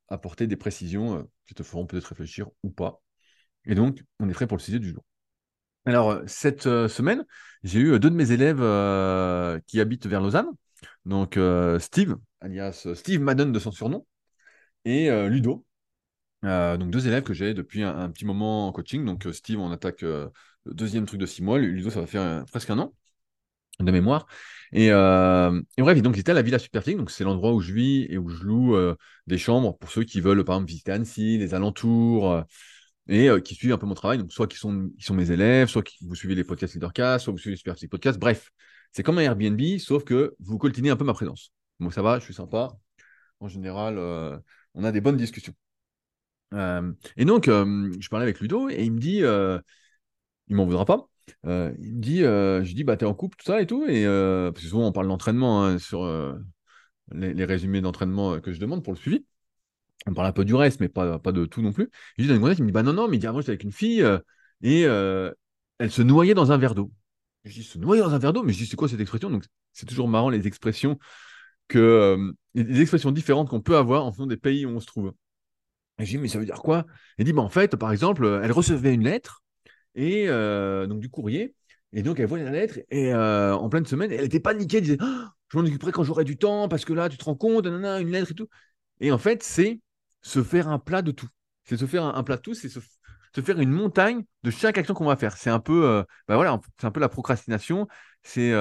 [0.07, 3.01] apporter des précisions euh, qui te feront peut-être réfléchir ou pas.
[3.65, 5.03] Et donc, on est prêt pour le sujet du jour.
[5.85, 7.25] Alors, euh, cette euh, semaine,
[7.63, 8.61] j'ai eu deux de mes élèves
[9.65, 10.49] qui habitent vers Lausanne.
[11.05, 11.39] Donc,
[11.79, 14.05] Steve, alias Steve Madden de son surnom,
[14.85, 15.65] et Ludo.
[16.45, 19.05] Euh, donc deux élèves que j'ai depuis un, petit moment en coaching.
[19.05, 20.31] Donc Steve, on attaque le
[20.65, 21.59] deuxième truc de six mois.
[21.59, 22.93] Ludo, ça va faire presque un an
[23.79, 24.27] de mémoire.
[24.71, 28.17] Et, bref, donc c'était à la Villa Superphysique, donc c'est l'endroit où je vis et
[28.17, 28.75] où je loue
[29.27, 32.43] des chambres pour ceux qui veulent, par exemple, visiter Annecy, les alentours,
[33.07, 34.17] et qui suivent un peu mon travail.
[34.17, 37.25] Donc, soit qui sont, qui sont mes élèves, soit qui vous suivez les podcasts Leadercast,
[37.25, 38.19] soit vous suivez les Superphysique Podcast.
[38.19, 38.51] Bref,
[38.91, 41.51] c'est comme un Airbnb, sauf que vous coltinez un peu ma présence.
[41.79, 42.73] Bon, ça va, je suis sympa.
[43.39, 43.97] En général,
[44.75, 45.53] on a des bonnes discussions.
[46.53, 49.23] et donc, je parlais avec Ludo et il me dit,
[50.47, 51.07] il m'en voudra pas,
[51.45, 53.85] euh, il me dit, euh, je dis, bah, t'es en couple, tout ça et tout.
[53.87, 56.05] Et, euh, parce que souvent, on parle d'entraînement hein, sur
[57.11, 59.25] les, résumés d'entraînement que je demande pour le suivi.
[60.07, 61.89] On parle un peu du reste, mais pas, pas de tout non plus.
[62.17, 63.71] Je dis, il me dit, bah non, non, mais il dit, avant, j'étais avec une
[63.71, 64.03] fille
[64.61, 66.91] et elle se noyait dans un verre d'eau.
[67.45, 68.43] Je dis, se noyer dans un verre d'eau?
[68.43, 69.29] Mais je dis, c'est quoi cette expression?
[69.29, 70.97] Donc, c'est toujours marrant les expressions
[71.67, 75.13] que les expressions différentes qu'on peut avoir en fonction des pays où on se trouve.
[75.99, 76.85] Et je dis, mais ça veut dire quoi?
[77.17, 79.43] Il dit, bah, en fait, par exemple, elle recevait une lettre
[79.95, 81.55] et euh, donc du courrier.
[81.91, 84.83] Et donc, elle voyait la lettre et euh, en pleine semaine, elle était paniquée, elle
[84.83, 87.35] disait oh, Je m'en occuperai quand j'aurai du temps parce que là, tu te rends
[87.35, 88.47] compte, une lettre et tout.
[88.99, 89.79] Et en fait, c'est
[90.21, 91.27] se faire un plat de tout.
[91.65, 92.79] C'est se faire un, plat de tout, c'est se,
[93.41, 95.37] faire une montagne de chaque action qu'on va faire.
[95.37, 97.87] C'est un peu, euh, bah voilà, c'est un peu la procrastination.
[98.23, 98.51] C'est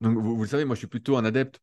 [0.00, 1.60] donc vous, le savez, moi, je suis plutôt un adepte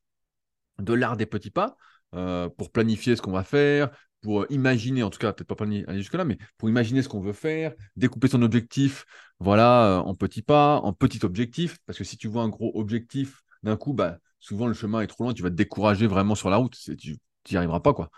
[0.80, 1.76] de l'art des petits pas.
[2.12, 3.90] pour planifier ce qu'on va faire,
[4.22, 7.34] pour imaginer, en tout cas, peut-être pas aller jusque-là, mais pour imaginer ce qu'on veut
[7.34, 9.06] faire, découper son objectif,
[9.40, 12.72] voilà, euh, en petits pas, en petits objectifs, parce que si tu vois un gros
[12.76, 16.36] objectif d'un coup, bah, souvent le chemin est trop loin, tu vas te décourager vraiment
[16.36, 17.18] sur la route, tu
[17.50, 18.10] n'y arriveras pas, quoi.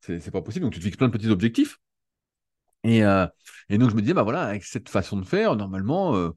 [0.00, 1.78] C'est pas possible, donc tu te fixes plein de petits objectifs.
[2.84, 3.26] Et, euh,
[3.68, 6.30] et, donc je me disais, bah voilà, avec cette façon de faire, normalement, euh,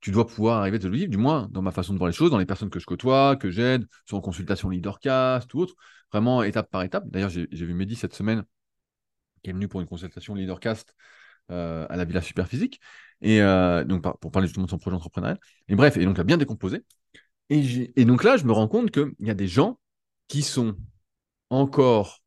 [0.00, 2.14] tu dois pouvoir arriver à te le du moins dans ma façon de voir les
[2.14, 5.74] choses, dans les personnes que je côtoie, que j'aide, sur en consultation leadercast ou autre,
[6.12, 7.04] vraiment étape par étape.
[7.08, 8.44] D'ailleurs, j'ai vu Mehdi cette semaine
[9.46, 10.96] qui est venu pour une consultation Leadercast
[11.52, 12.80] euh, à la Villa Superphysique,
[13.20, 15.38] et euh, donc pour parler justement de son projet entrepreneurial.
[15.68, 16.84] Et bref, et donc a bien décomposé.
[17.48, 19.78] Et, et donc là, je me rends compte qu'il y a des gens
[20.26, 20.76] qui sont
[21.50, 22.18] encore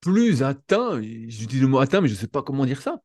[0.00, 3.00] plus atteints, j'utilise le mot atteint, mais je ne sais pas comment dire ça,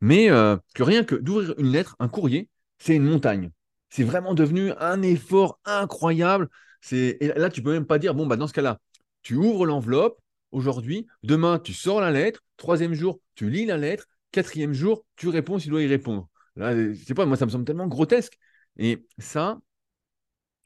[0.00, 3.50] mais euh, que rien que d'ouvrir une lettre, un courrier, c'est une montagne.
[3.88, 6.48] C'est vraiment devenu un effort incroyable.
[6.90, 8.78] Là, tu peux même pas dire, bon, bah, dans ce cas-là,
[9.22, 10.20] tu ouvres l'enveloppe,
[10.52, 15.28] aujourd'hui, demain, tu sors la lettre, troisième jour, tu lis la lettre, quatrième jour, tu
[15.28, 16.28] réponds s'il doit y répondre.
[16.56, 18.38] Là, je pas, moi, ça me semble tellement grotesque.
[18.76, 19.58] Et ça,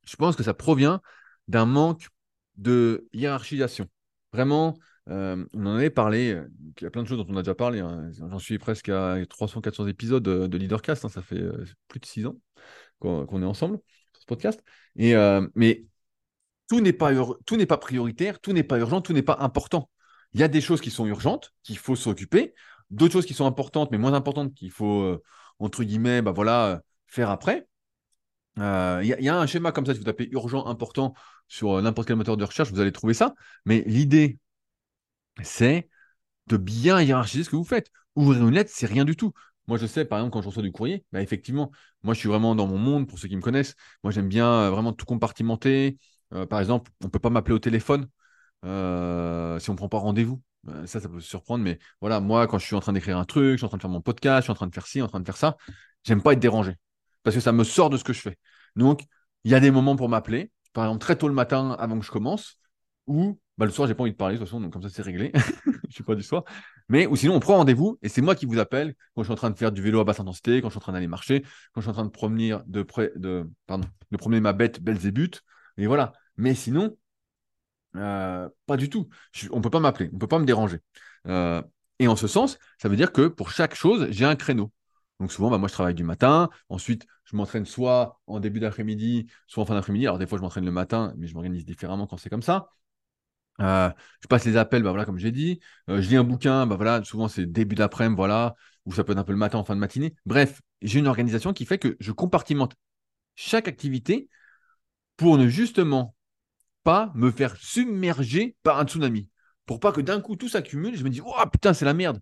[0.06, 1.00] je pense que ça provient
[1.48, 2.08] d'un manque
[2.56, 3.88] de hiérarchisation.
[4.32, 4.78] Vraiment,
[5.10, 6.40] on en avait parlé,
[6.78, 7.80] il y a plein de choses dont on a déjà parlé.
[7.80, 8.10] Hein.
[8.12, 11.08] J'en suis presque à 300-400 épisodes de, Leadercast, hein.
[11.08, 11.42] ça fait
[11.88, 12.36] plus de six ans
[13.00, 13.78] qu'on est ensemble
[14.12, 14.62] sur ce podcast.
[14.96, 15.14] Et,
[15.54, 15.84] mais
[16.68, 17.12] tout n'est pas,
[17.44, 19.90] tout pas prioritaire, tout n'est pas urgent, tout n'est pas important.
[20.32, 22.54] Il y a des choses qui sont urgentes, qu'il faut s'occuper,
[22.90, 25.20] d'autres choses qui sont importantes, mais moins importantes, qu'il faut,
[25.58, 27.66] entre guillemets, bah voilà, faire après.
[28.56, 31.14] Il y, a un schéma comme ça, si vous tapez urgent, important
[31.48, 33.34] sur n'importe quel moteur de recherche, vous allez trouver ça.
[33.64, 34.38] Mais l'idée,
[35.44, 35.88] c'est
[36.48, 37.90] de bien hiérarchiser ce que vous faites.
[38.16, 39.32] Ouvrir une lettre, c'est rien du tout.
[39.66, 41.70] Moi, je sais, par exemple, quand je reçois du courrier, bah, effectivement,
[42.02, 43.76] moi, je suis vraiment dans mon monde, pour ceux qui me connaissent.
[44.02, 45.98] Moi, j'aime bien vraiment tout compartimenter.
[46.34, 48.08] Euh, par exemple, on ne peut pas m'appeler au téléphone
[48.64, 50.42] euh, si on ne prend pas rendez-vous.
[50.68, 53.24] Euh, ça, ça peut surprendre, mais voilà, moi, quand je suis en train d'écrire un
[53.24, 54.86] truc, je suis en train de faire mon podcast, je suis en train de faire
[54.86, 55.56] ci, en train de faire ça,
[56.04, 56.76] j'aime pas être dérangé
[57.22, 58.38] parce que ça me sort de ce que je fais.
[58.76, 59.04] Donc,
[59.44, 62.04] il y a des moments pour m'appeler, par exemple, très tôt le matin avant que
[62.04, 62.58] je commence,
[63.06, 64.88] ou bah, le soir, j'ai pas envie de parler, de toute façon, donc comme ça,
[64.88, 65.32] c'est réglé.
[65.88, 66.44] je suis pas du soir.
[66.88, 69.32] Mais, ou sinon, on prend rendez-vous et c'est moi qui vous appelle quand je suis
[69.32, 71.08] en train de faire du vélo à basse intensité, quand je suis en train d'aller
[71.08, 71.42] marcher,
[71.74, 75.42] quand je suis en train de promener, de, de, pardon, de promener ma bête Belzébuth.
[75.76, 76.12] Et voilà.
[76.38, 76.96] Mais sinon,
[77.96, 79.10] euh, pas du tout.
[79.50, 80.78] on ne peut pas m'appeler, on peut pas me déranger.
[81.26, 81.60] Euh,
[81.98, 84.72] et en ce sens, ça veut dire que pour chaque chose, j'ai un créneau.
[85.18, 86.48] Donc souvent, bah, moi, je travaille du matin.
[86.70, 90.06] Ensuite, je m'entraîne soit en début d'après-midi, soit en fin d'après-midi.
[90.06, 92.70] Alors des fois, je m'entraîne le matin, mais je m'organise différemment quand c'est comme ça.
[93.60, 93.90] Euh,
[94.22, 95.60] je passe les appels, bah, voilà, comme j'ai dit.
[95.88, 98.54] je lis un bouquin, bah, voilà, souvent c'est début d'après-midi, voilà,
[98.86, 100.14] ou ça peut être un peu le matin en fin de matinée.
[100.26, 102.74] Bref, j'ai une organisation qui fait que je compartimente
[103.34, 104.28] chaque activité
[105.16, 106.14] pour ne justement
[106.82, 109.28] pas me faire submerger par un tsunami.
[109.66, 112.20] Pour pas que d'un coup tout s'accumule, je me dis, oh putain, c'est la merde.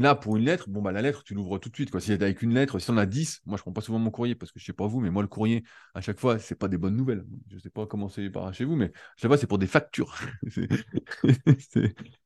[0.00, 1.90] Là, pour une lettre, bon, bah, la lettre, tu l'ouvres tout de suite.
[1.90, 2.00] Quoi.
[2.00, 4.34] Si avec une lettre, si on a 10, moi, je prends pas souvent mon courrier
[4.34, 6.68] parce que je sais pas vous, mais moi, le courrier, à chaque fois, c'est pas
[6.68, 7.24] des bonnes nouvelles.
[7.50, 9.66] Je sais pas comment c'est par chez vous, mais je sais pas, c'est pour des
[9.66, 10.16] factures.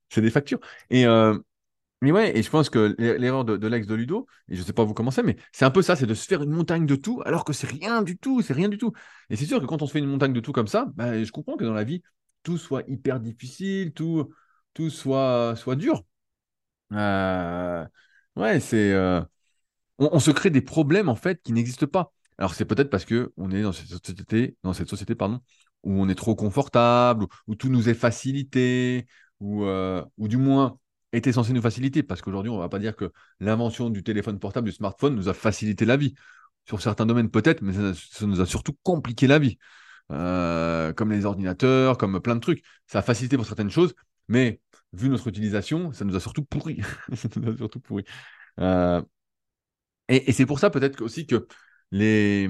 [0.09, 0.61] c'est des factures.
[0.91, 1.39] Et, euh,
[2.03, 4.73] mais ouais, et je pense que l'erreur de, l'ex de Ludo, et je ne sais
[4.73, 6.85] pas vous comment c'est, mais c'est un peu ça, c'est de se faire une montagne
[6.85, 8.93] de tout, alors que c'est rien du tout, c'est rien du tout.
[9.31, 11.23] Et c'est sûr que quand on se fait une montagne de tout comme ça, bah,
[11.23, 12.03] je comprends que dans la vie,
[12.43, 14.35] tout soit hyper difficile, tout,
[14.75, 16.03] tout soit, soit dur.
[16.93, 17.85] Euh,
[18.37, 18.93] ouais, c'est.
[18.93, 19.23] euh,
[19.99, 22.13] on, se crée des problèmes en fait qui n'existent pas.
[22.39, 25.41] Alors c'est peut-être parce que on est dans cette société, dans cette société pardon,
[25.83, 29.07] où on est trop confortable, où, tout nous est facilité,
[29.41, 30.79] ou euh, ou du moins
[31.13, 32.03] était censé nous faciliter.
[32.03, 35.35] Parce qu'aujourd'hui, on va pas dire que l'invention du téléphone portable, du smartphone, nous a
[35.35, 36.15] facilité la vie.
[36.69, 39.59] Sur certains domaines peut-être, mais ça, ça nous a surtout compliqué la vie.
[40.09, 42.63] Comme les ordinateurs, comme plein de trucs.
[42.87, 43.95] Ça a facilité pour certaines choses,
[44.29, 44.61] mais
[44.93, 46.81] vu notre utilisation, ça nous a surtout pourri.
[48.61, 49.01] Euh,
[50.09, 51.47] et, c'est pour ça peut-être aussi que
[51.91, 52.49] les,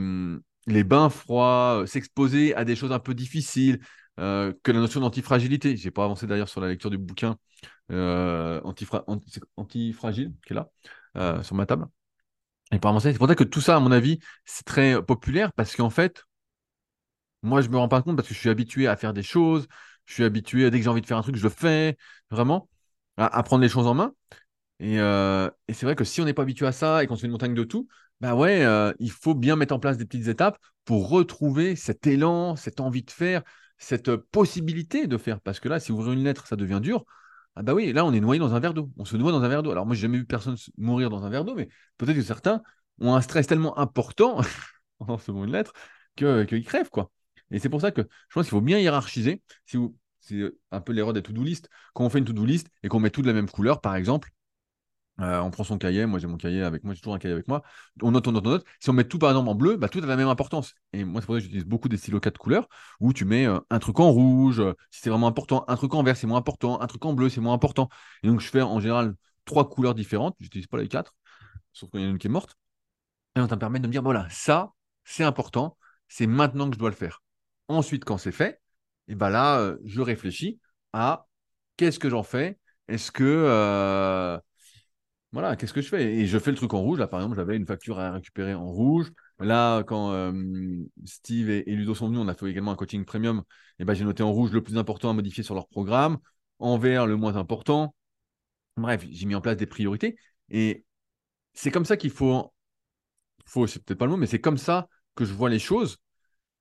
[0.67, 3.79] les bains froids, euh, s'exposer à des choses un peu difficiles,
[4.19, 5.77] euh, que la notion d'antifragilité.
[5.77, 7.37] J'ai pas avancé d'ailleurs sur la lecture du bouquin
[9.57, 11.87] Antifragile qui est là, sur ma table.
[12.73, 13.13] Et pas avancé.
[13.13, 16.25] C'est pour ça que tout ça, à mon avis, c'est très populaire parce qu'en fait,
[17.43, 19.67] moi, je me rends pas compte parce que je suis habitué à faire des choses.
[20.07, 21.97] Je suis habitué, dès que j'ai envie de faire un truc, je le fais,
[22.31, 22.69] vraiment,
[23.17, 24.15] à, prendre les choses en main.
[24.81, 27.17] Et, euh, et c'est vrai que si on n'est pas habitué à ça et qu'on
[27.17, 27.89] se fait une montagne de tout,
[28.21, 32.07] bah ouais, euh, il faut bien mettre en place des petites étapes pour retrouver cet
[32.07, 33.43] élan, cette envie de faire,
[33.79, 35.41] cette possibilité de faire.
[35.41, 37.05] Parce que là, si ouvrir une lettre, ça devient dur.
[37.57, 38.91] Ah bah oui, là, on est noyé dans un verre d'eau.
[38.97, 39.71] On se noie dans un verre d'eau.
[39.73, 42.63] Alors moi, j'ai jamais vu personne mourir dans un verre d'eau, mais peut-être que certains
[43.01, 44.41] ont un stress tellement important
[45.01, 45.73] en recevant une lettre
[46.17, 47.11] qu'ils crèvent, quoi.
[47.53, 49.43] Et c'est pour ça que je pense qu'il faut bien hiérarchiser.
[49.67, 49.79] Si
[50.21, 51.69] c'est un peu l'erreur des to-do list.
[51.95, 53.97] Quand on fait une to-do list et qu'on met tout de la même couleur, par
[53.97, 54.31] exemple,
[55.21, 57.35] euh, on prend son cahier, moi j'ai mon cahier avec moi, j'ai toujours un cahier
[57.35, 57.63] avec moi.
[58.03, 58.65] On note, on note, on note.
[58.81, 60.75] Si on met tout par exemple en bleu, bah, tout a la même importance.
[60.93, 62.69] Et moi, c'est pour ça que j'utilise beaucoup des stylos quatre couleurs
[63.01, 65.95] où tu mets euh, un truc en rouge, euh, si c'est vraiment important, un truc
[65.95, 67.89] en vert, c'est moins important, un truc en bleu, c'est moins important.
[68.23, 70.37] Et donc, je fais en général trois couleurs différentes.
[70.41, 71.15] J'utilise pas les quatre,
[71.73, 72.57] sauf qu'il y en a une qui est morte.
[73.37, 74.73] Et ça me permet de me dire, voilà, ça,
[75.05, 75.77] c'est important,
[76.09, 77.23] c'est maintenant que je dois le faire.
[77.69, 78.61] Ensuite, quand c'est fait,
[79.09, 80.61] et ben là, euh, je réfléchis
[80.93, 81.27] à
[81.77, 82.59] qu'est-ce que j'en fais?
[82.89, 83.25] Est-ce que.
[83.25, 84.39] euh,
[85.33, 86.15] voilà, qu'est-ce que je fais?
[86.15, 86.99] Et je fais le truc en rouge.
[86.99, 89.11] Là, par exemple, j'avais une facture à récupérer en rouge.
[89.39, 90.33] Là, quand euh,
[91.07, 93.43] Steve et, Ludo sont venus, on a fait également un coaching premium.
[93.79, 96.19] Et ben, j'ai noté en rouge le plus important à modifier sur leur programme,
[96.59, 97.95] en vert le moins important.
[98.77, 100.17] Bref, j'ai mis en place des priorités.
[100.51, 100.85] Et
[101.55, 102.53] c'est comme ça qu'il faut,
[103.47, 105.99] faut, c'est peut-être pas le mot, mais c'est comme ça que je vois les choses.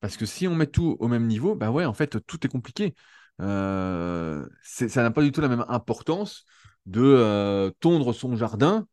[0.02, 2.50] Parce que si on met tout au même niveau, bah ouais, en fait, tout est
[2.50, 2.96] compliqué.
[3.42, 6.46] Euh, ça n'a pas du tout la même importance
[6.86, 8.88] de euh, tondre son jardin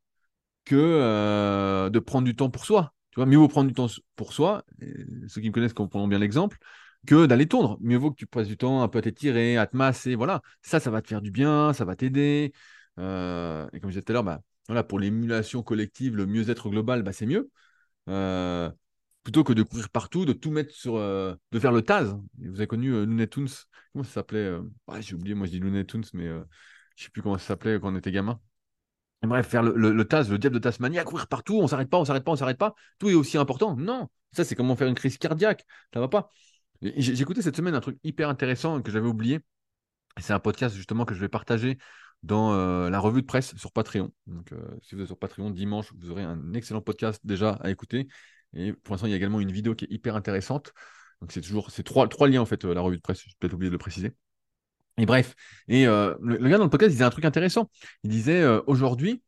[0.64, 2.94] que euh, de prendre du temps pour soi.
[3.10, 4.64] Tu vois, mieux vaut prendre du temps pour soi,
[5.28, 6.58] ceux qui me connaissent comprendront bien l'exemple,
[7.06, 7.78] que d'aller tondre.
[7.80, 10.42] Mieux vaut que tu passes du temps un peu à t'étirer, à te masser, voilà.
[10.62, 12.52] Ça, ça va te faire du bien, ça va t'aider.
[12.98, 17.02] Et comme je disais tout à l'heure, bah, voilà, pour l'émulation collective, le mieux-être global,
[17.02, 17.50] bah, c'est mieux.
[19.28, 20.96] Plutôt que de courir partout, de tout mettre sur.
[20.96, 22.16] euh, de faire le Taz.
[22.38, 23.48] Vous avez connu euh, Looney Tunes
[23.92, 26.40] Comment ça s'appelait euh, ouais, J'ai oublié, moi je dis Looney Tunes, mais euh,
[26.96, 28.40] je sais plus comment ça s'appelait quand on était gamin.
[29.20, 31.90] Bref, faire le, le, le Taz, le diable de Tasmanie, à courir partout, on s'arrête
[31.90, 32.74] pas, on s'arrête pas, on s'arrête pas.
[32.98, 33.76] Tout est aussi important.
[33.76, 35.66] Non, ça c'est comment faire une crise cardiaque.
[35.92, 36.30] Ça va pas.
[36.80, 39.40] Écouté cette semaine un truc hyper intéressant que j'avais oublié.
[40.18, 41.76] C'est un podcast justement que je vais partager
[42.22, 42.56] dans
[42.88, 44.10] la revue de presse sur Patreon.
[44.26, 48.08] Donc, si vous êtes sur Patreon dimanche, vous aurez un excellent podcast déjà à écouter.
[48.54, 50.72] Et pour l'instant, il y a également une vidéo qui est hyper intéressante.
[51.20, 53.22] Donc, c'est toujours c'est trois, trois liens en fait, euh, la revue de presse.
[53.24, 54.14] J'ai peut-être oublié de le préciser.
[54.98, 55.34] Et bref,
[55.68, 57.70] et euh, le, gars dans le podcast disait un truc intéressant.
[58.02, 59.22] Il disait euh, aujourd'hui,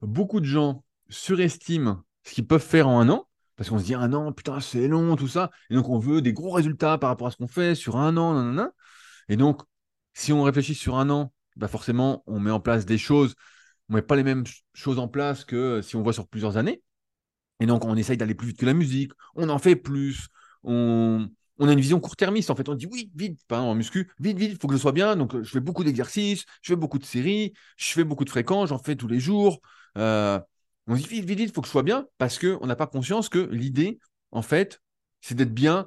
[0.00, 3.94] beaucoup de gens surestiment ce qu'ils peuvent faire en un an, parce qu'on se dit
[3.94, 5.50] un an, putain, c'est long, tout ça.
[5.70, 8.16] Et donc on veut des gros résultats par rapport à ce qu'on fait sur un
[8.16, 8.70] an, nanana.
[9.28, 9.62] Et donc,
[10.14, 13.34] si on réfléchit sur un an, bah forcément, on met en place des choses.
[13.88, 16.56] On met pas les mêmes ch- choses en place que si on voit sur plusieurs
[16.56, 16.82] années.
[17.60, 20.28] Et donc, on essaye d'aller plus vite que la musique, on en fait plus,
[20.62, 22.50] on, on a une vision court-termiste.
[22.50, 24.74] En fait, on dit oui, vite, par exemple, en muscu, vite, vite, il faut que
[24.74, 25.16] je sois bien.
[25.16, 28.30] Donc, euh, je fais beaucoup d'exercices, je fais beaucoup de séries, je fais beaucoup de
[28.30, 29.60] fréquences, j'en fais tous les jours.
[29.96, 30.38] Euh,
[30.86, 32.86] on dit vite, vite, vite, il faut que je sois bien parce qu'on n'a pas
[32.86, 33.98] conscience que l'idée,
[34.30, 34.80] en fait,
[35.20, 35.86] c'est d'être bien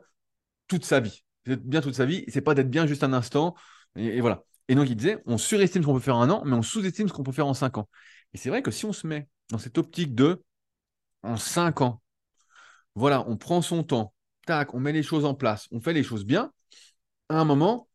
[0.67, 1.23] toute sa vie.
[1.45, 3.55] D'être bien toute sa vie, c'est pas d'être bien juste un instant.
[3.95, 4.43] Et voilà.
[4.67, 6.62] Et donc, il disait, on surestime ce qu'on peut faire en un an, mais on
[6.62, 7.89] sous-estime ce qu'on peut faire en cinq ans.
[8.34, 10.43] Et c'est vrai que si on se met dans cette optique de
[11.23, 12.01] en cinq ans,
[12.95, 14.13] voilà, on prend son temps,
[14.45, 16.51] tac, on met les choses en place, on fait les choses bien,
[17.29, 17.88] à un moment,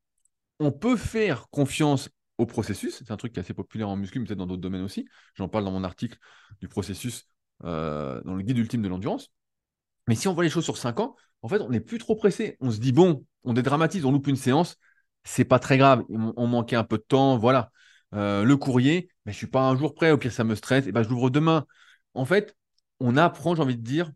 [0.61, 2.09] on peut faire confiance
[2.39, 2.99] au processus.
[2.99, 5.07] C'est un truc qui est assez populaire en muscu, mais peut-être dans d'autres domaines aussi.
[5.35, 6.19] J'en parle dans mon article
[6.61, 7.27] du processus
[7.65, 9.31] euh, dans le guide ultime de l'endurance.
[10.09, 12.17] Mais si on voit les choses sur 5 ans, en fait, on n'est plus trop
[12.17, 12.57] pressé.
[12.61, 14.77] On se dit, bon, on dédramatise, on loupe une séance,
[15.25, 16.05] c'est pas très grave.
[16.09, 17.71] On, manquait un peu de temps, voilà.
[18.15, 20.87] Euh, le courrier, mais je suis pas un jour prêt, au pire ça me stresse,
[20.87, 21.67] et ben je l'ouvre demain.
[22.15, 22.57] En fait,
[23.01, 24.11] on apprend, j'ai envie de dire,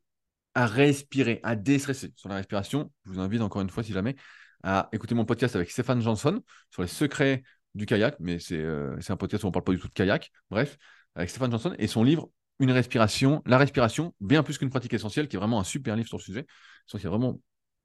[0.55, 2.13] à respirer, à déstresser.
[2.17, 4.17] Sur la respiration, je vous invite encore une fois, si jamais,
[4.63, 7.43] à écouter mon podcast avec Stéphane Johnson sur les secrets
[7.75, 10.33] du kayak, mais c'est euh, un podcast où on parle pas du tout de kayak.
[10.51, 10.79] Bref,
[11.15, 15.29] avec Stéphane Johnson, et son livre Une respiration, la respiration, bien plus qu'une pratique essentielle,
[15.29, 16.47] qui est vraiment un super livre sur le sujet.
[16.87, 17.41] Je pense qu'il y a vraiment,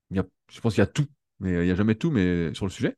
[0.10, 1.06] il y a, je pense qu'il y a tout,
[1.40, 2.98] mais il n'y a jamais tout, mais sur le sujet.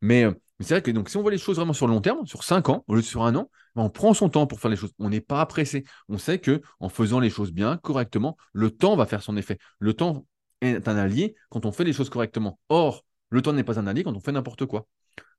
[0.00, 0.26] Mais,
[0.60, 2.44] c'est vrai que donc, si on voit les choses vraiment sur le long terme, sur
[2.44, 4.76] 5 ans, au lieu de sur un an, on prend son temps pour faire les
[4.76, 4.92] choses.
[4.98, 5.84] On n'est pas pressé.
[6.08, 9.58] On sait que en faisant les choses bien, correctement, le temps va faire son effet.
[9.78, 10.26] Le temps
[10.60, 12.58] est un allié quand on fait les choses correctement.
[12.68, 14.86] Or, le temps n'est pas un allié quand on fait n'importe quoi.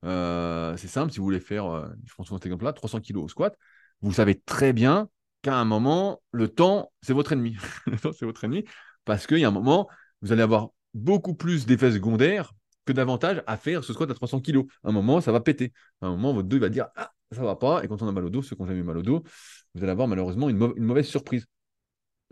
[0.04, 3.18] Euh, c'est simple, si vous voulez faire, euh, je pense sur cet exemple-là, 300 kg
[3.18, 3.58] au squat,
[4.02, 5.10] vous savez très bien
[5.42, 7.56] qu'à un moment, le temps, c'est votre ennemi.
[7.88, 8.66] le temps, c'est votre ennemi
[9.06, 9.88] parce qu'il y a un moment,
[10.22, 12.54] vous allez avoir beaucoup plus d'effets secondaires
[12.86, 14.64] que d'avantages à faire ce squat à 300 kg.
[14.84, 15.74] À un moment, ça va péter.
[16.02, 17.84] Un moment, votre dos va dire Ah, ça va pas.
[17.84, 19.24] Et quand on a mal au dos, ceux qui n'ont jamais eu mal au dos,
[19.74, 21.46] vous allez avoir malheureusement une, mauvaise surprise.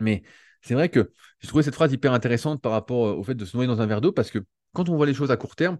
[0.00, 0.22] Mais
[0.62, 3.44] c'est vrai que j'ai trouvé cette phrase hyper intéressante par rapport euh, au fait de
[3.44, 4.38] se noyer dans un verre d'eau parce que
[4.72, 5.78] quand on voit les choses à court terme,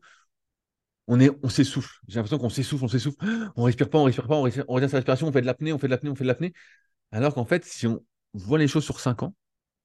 [1.07, 2.00] on, est, on s'essouffle.
[2.09, 3.18] J'ai l'impression qu'on s'essouffle, on s'essouffle.
[3.57, 5.72] On respire pas, on respire pas, on, respire, on sa respiration, on fait de l'apnée,
[5.72, 6.53] on fait de l'apnée, on fait de l'apnée.
[7.12, 9.35] Alors qu'en fait, si on voit les choses sur 5 ans,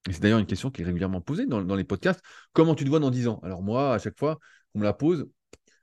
[0.07, 2.21] et c'est d'ailleurs une question qui est régulièrement posée dans, les podcasts,
[2.53, 3.39] comment tu te vois dans 10 ans?
[3.43, 4.39] Alors moi, à chaque fois
[4.71, 5.27] qu'on me la pose,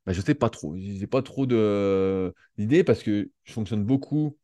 [0.06, 0.76] bah, je ne sais pas trop.
[0.76, 4.38] Je n'ai pas trop d'idées parce que je fonctionne beaucoup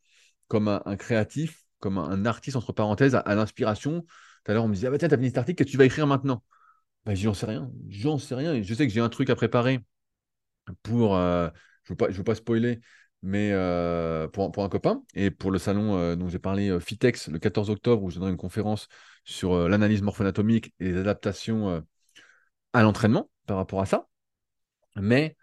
[0.48, 4.02] comme un, créatif, comme un, artiste, entre parenthèses, à, l'inspiration.
[4.44, 5.70] Tout à l'heure, on me disait, ah bah tiens, tu as fini cet article, que
[5.70, 6.42] tu vas écrire maintenant
[7.06, 7.70] bah, J'en sais rien.
[7.88, 8.60] J'en sais rien.
[8.60, 9.80] Je sais que j'ai un truc à préparer
[10.82, 11.48] pour, euh,
[11.84, 12.80] je ne veux, veux, pas spoiler,
[13.22, 15.02] mais euh, pour, pour, un copain.
[15.14, 18.32] Et pour le salon euh, dont j'ai parlé, Fitex, le 14 octobre, où je donnerai
[18.32, 18.88] une conférence
[19.24, 21.84] sur l'analyse morpho-anatomique et les adaptations
[22.72, 24.08] à l'entraînement par rapport à ça.
[24.96, 25.36] Mais,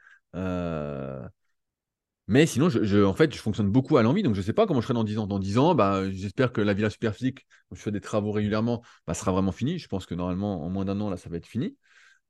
[2.27, 4.67] mais sinon, je, en fait, je fonctionne beaucoup à l'envie, donc je ne sais pas
[4.67, 5.25] comment je serai dans 10 ans.
[5.25, 8.83] Dans 10 ans, bah, j'espère que la Villa Superphysique, où je fais des travaux régulièrement,
[9.07, 9.79] bah, sera vraiment fini.
[9.79, 11.75] Je pense que normalement, en moins d'un an, là, ça va être fini.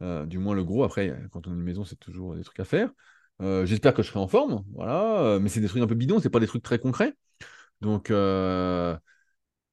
[0.02, 0.84] Euh, du moins le gros.
[0.84, 2.90] Après, quand on a une maison, c'est toujours des trucs à faire.
[3.42, 5.22] Euh, j'espère que je serai en forme, voilà.
[5.24, 7.14] Euh, mais c'est des trucs un peu bidons, c'est pas des trucs très concrets.
[7.82, 8.12] Donc,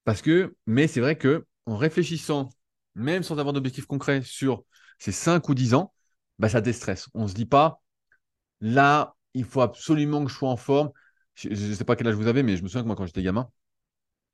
[0.04, 2.48] parce que, mais c'est vrai que en réfléchissant,
[2.94, 4.64] même sans avoir d'objectif concret sur
[4.98, 5.92] ces 5 ou 10 ans,
[6.38, 7.08] bah, ça déstresse.
[7.14, 7.80] On se dit pas,
[8.60, 10.90] là, il faut absolument que je sois en forme.
[11.34, 13.06] Je ne sais pas quel âge vous avez, mais je me souviens que moi, quand
[13.06, 13.50] j'étais gamin,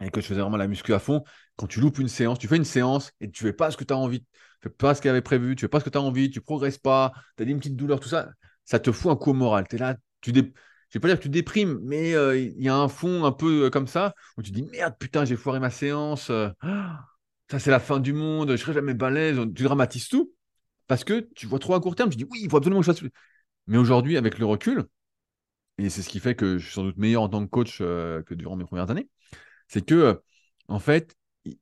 [0.01, 1.23] et que je faisais vraiment la muscu à fond,
[1.57, 3.85] quand tu loupes une séance, tu fais une séance et tu fais pas ce que
[3.85, 4.27] tu as envie, tu
[4.63, 6.41] fais pas ce qu'il avait prévu, tu fais pas ce que tu as envie, tu
[6.41, 8.31] progresses pas, tu as des petites douleurs, tout ça,
[8.65, 9.67] ça te fout un coup au moral.
[9.69, 10.43] Tu es là, tu vais
[11.01, 13.71] pas dire que tu déprimes, mais euh, il y a un fond un peu euh,
[13.71, 16.49] comme ça où tu dis merde, putain, j'ai foiré ma séance, euh,
[17.51, 20.33] ça c'est la fin du monde, je serai jamais balèze, tu dramatises tout
[20.89, 22.87] parce que tu vois trop à court terme, tu dis oui, il faut absolument que
[22.87, 23.03] je fasse.
[23.67, 24.85] Mais aujourd'hui, avec le recul,
[25.79, 27.79] et c'est ce qui fait que je suis sans doute meilleur en tant que coach
[27.79, 29.09] que durant mes premières années,
[29.69, 30.21] c'est que,
[30.69, 31.17] en fait,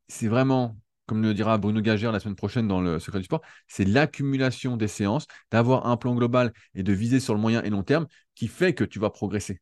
[0.09, 3.43] c'est vraiment, comme le dira Bruno Gagère la semaine prochaine dans le secret du sport,
[3.69, 7.71] c'est l'accumulation des séances, d'avoir un plan global et de viser sur le moyen et
[7.71, 9.61] long terme qui fait que tu vas progresser.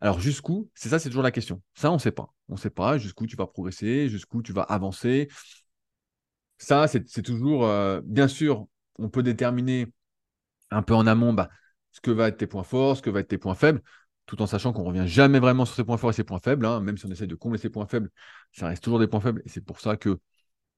[0.00, 0.70] Alors jusqu'où?
[0.74, 1.62] C'est ça, c'est toujours la question.
[1.74, 2.32] Ça, on ne sait pas.
[2.48, 5.28] On ne sait pas jusqu'où tu vas progresser, jusqu'où tu vas avancer.
[6.58, 8.66] Ça, c'est toujours, euh, bien sûr,
[8.98, 9.86] on peut déterminer
[10.70, 11.48] un peu en amont bah,
[11.92, 13.82] ce que va être tes points forts, ce que va être tes points faibles
[14.30, 16.64] tout en sachant qu'on revient jamais vraiment sur ses points forts et ses points faibles.
[16.64, 16.78] Hein.
[16.78, 18.10] Même si on essaie de combler ses points faibles,
[18.52, 19.42] ça reste toujours des points faibles.
[19.44, 20.20] Et c'est pour ça que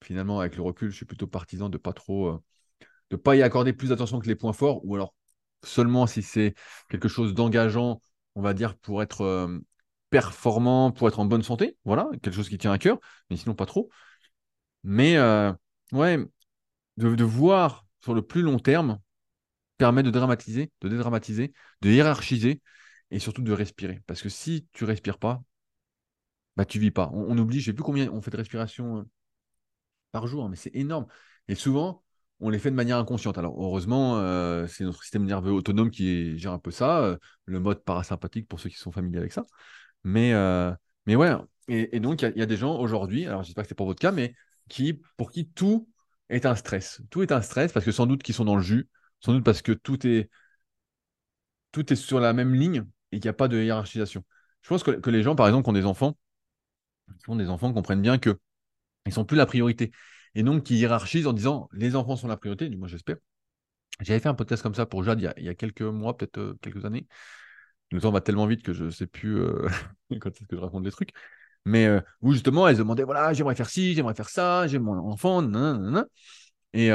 [0.03, 2.43] finalement, avec le recul, je suis plutôt partisan de pas trop, euh,
[3.11, 5.15] de pas y accorder plus d'attention que les points forts, ou alors
[5.63, 6.55] seulement si c'est
[6.89, 8.01] quelque chose d'engageant,
[8.37, 9.59] on va dire, pour être euh,
[10.09, 11.77] performant, pour être en bonne santé.
[11.85, 12.99] Voilà, quelque chose qui tient à cœur,
[13.29, 13.91] mais sinon pas trop.
[14.83, 15.53] Mais euh,
[15.93, 16.19] ouais,
[16.97, 18.99] de voir sur le plus long terme
[19.83, 22.63] permet de dramatiser, de dédramatiser, de hiérarchiser
[23.11, 24.01] et surtout de respirer.
[24.07, 25.43] Parce que si tu respires pas,
[26.57, 27.11] bah tu vis pas.
[27.13, 29.03] On, oublie, je sais plus combien on fait de respiration euh,
[30.13, 31.07] par jour, mais c'est énorme.
[31.49, 32.05] Et souvent,
[32.39, 33.39] on les fait de manière inconsciente.
[33.39, 37.17] Alors heureusement, euh, c'est notre système nerveux autonome qui gère un peu ça, euh,
[37.47, 39.45] le mode parasympathique pour ceux qui sont familiers avec ça.
[40.05, 40.33] Mais,
[41.07, 41.35] mais ouais,
[41.67, 44.13] et, donc il y, a des gens aujourd'hui, alors j'espère que c'est pas votre cas,
[44.13, 44.35] mais
[44.69, 45.89] qui, pour qui tout
[46.29, 47.03] est un stress.
[47.11, 48.89] Tout est un stress parce que sans doute qu'ils sont dans le jus,
[49.25, 50.31] sans doute parce que tout est,
[51.73, 54.25] tout est sur la même ligne et qu'il n'y a pas de hiérarchisation.
[54.63, 56.17] Je pense que, les gens, par exemple, qui ont des enfants,
[57.25, 58.37] qui ont des enfants comprennent bien qu'ils
[59.07, 59.93] ne sont plus la priorité.
[60.35, 63.17] Et donc, qui hiérarchisent en disant les enfants sont la priorité, du moins j'espère.
[64.01, 66.59] J'avais fait un podcast comme ça pour Jade il y a, quelques mois, peut-être euh,
[66.63, 67.07] quelques années.
[67.91, 69.69] Le temps va tellement vite que je ne sais plus euh,
[70.21, 71.11] quand est-ce que je raconte des trucs.
[71.65, 74.99] Mais euh, où justement, elle se voilà, j'aimerais faire ci, j'aimerais faire ça, j'ai mon
[74.99, 76.07] enfant, nanana.
[76.73, 76.91] Et,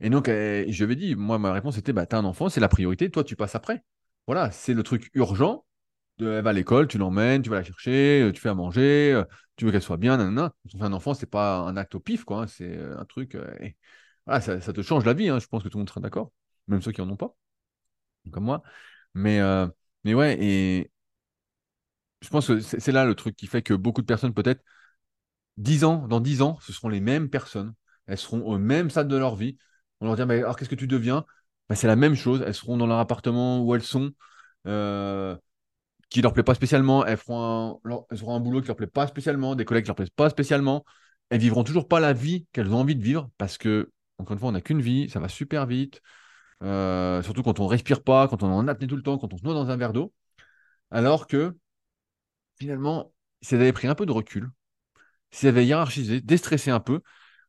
[0.00, 2.60] et donc, je lui ai dit, moi, ma réponse était bah, t'as un enfant, c'est
[2.60, 3.82] la priorité, toi, tu passes après.
[4.26, 5.64] Voilà, c'est le truc urgent.
[6.20, 9.12] Elle va à l'école, tu l'emmènes, tu vas la chercher, euh, tu fais à manger,
[9.12, 9.24] euh,
[9.56, 10.54] tu veux qu'elle soit bien, nanana.
[10.80, 12.42] Un enfant, c'est pas un acte au pif, quoi.
[12.42, 13.36] Hein, c'est euh, un truc.
[14.26, 15.28] voilà, ça, te change la vie.
[15.28, 16.32] Hein, je pense que tout le monde sera d'accord,
[16.68, 17.36] même ceux qui en ont pas,
[18.32, 18.62] comme moi.
[19.14, 19.40] Mais,
[20.04, 20.90] mais ouais, et
[22.22, 24.62] je pense que c'est là le truc qui fait que beaucoup de personnes, peut-être,
[25.58, 27.74] 10 ans, dans 10 ans, ce seront les mêmes personnes.
[28.06, 29.58] Elles seront au même stade de leur vie.
[30.00, 31.24] On leur dit, mais alors qu'est-ce que tu deviens?
[31.68, 32.42] Bah, C'est la même chose.
[32.46, 34.12] Elles seront dans leur appartement où elles sont,
[34.66, 35.36] euh,
[36.10, 37.04] qui leur plaît pas spécialement.
[37.06, 37.80] Elles, feront
[38.10, 40.30] elles auront un boulot qui leur plaît pas spécialement, des collègues qui leur plaisent pas
[40.30, 40.84] spécialement.
[41.30, 44.38] Elles vivront toujours pas la vie qu'elles ont envie de vivre parce que, encore une
[44.38, 46.00] fois, on n'a qu'une vie, ça va super vite.
[46.62, 49.38] Euh, surtout quand on respire pas, quand on en apnée tout le temps, quand on
[49.38, 50.12] se noie dans un verre d'eau.
[50.90, 51.56] Alors que
[52.58, 54.50] finalement, si elles avaient pris un peu de recul,
[55.30, 57.02] si elles avaient hiérarchisé, déstressé un peu,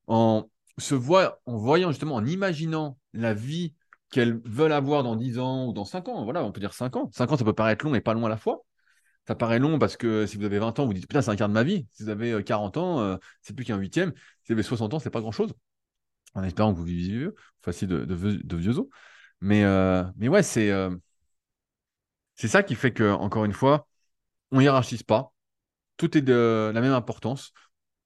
[0.08, 3.74] en se voit, en voyant justement, en imaginant la vie
[4.10, 6.96] qu'elles veulent avoir dans 10 ans ou dans 5 ans, voilà, on peut dire 5
[6.96, 7.10] ans.
[7.14, 8.64] 5 ans, ça peut paraître long et pas long à la fois.
[9.28, 11.36] Ça paraît long parce que si vous avez 20 ans, vous dites putain, c'est un
[11.36, 11.86] quart de ma vie.
[11.92, 14.14] Si vous avez 40 euh, ans, euh, c'est plus qu'un huitième.
[14.44, 15.54] Si vous avez 60 ans, c'est pas grand chose.
[16.34, 18.88] En espérant que vous viviez vieux, facile de, de, vieux os.
[19.42, 20.72] Mais, euh, mais ouais, c'est
[22.36, 23.88] c'est ça qui fait que, encore une fois,
[24.52, 25.34] on hiérarchise pas.
[25.98, 27.52] Tout est de la même importance.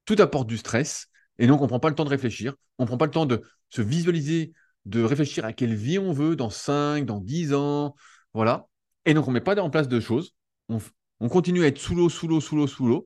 [0.06, 1.11] Tout apporte du stress.
[1.40, 2.54] Et donc, on ne prend pas le temps de réfléchir.
[2.78, 4.54] On ne prend pas le temps de se visualiser,
[4.86, 7.96] de réfléchir à quelle vie on veut dans 5, dans 10 ans.
[8.34, 8.68] Voilà.
[9.06, 10.36] Et donc, on ne met pas en place de choses.
[10.70, 13.06] On, continue à être sous l'eau, sous l'eau, sous l'eau, sous l'eau.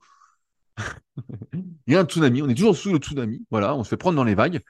[1.87, 2.41] Il y a un tsunami.
[2.41, 3.45] On est toujours sous le tsunami.
[3.51, 3.75] Voilà.
[3.75, 4.61] On se fait prendre dans les vagues.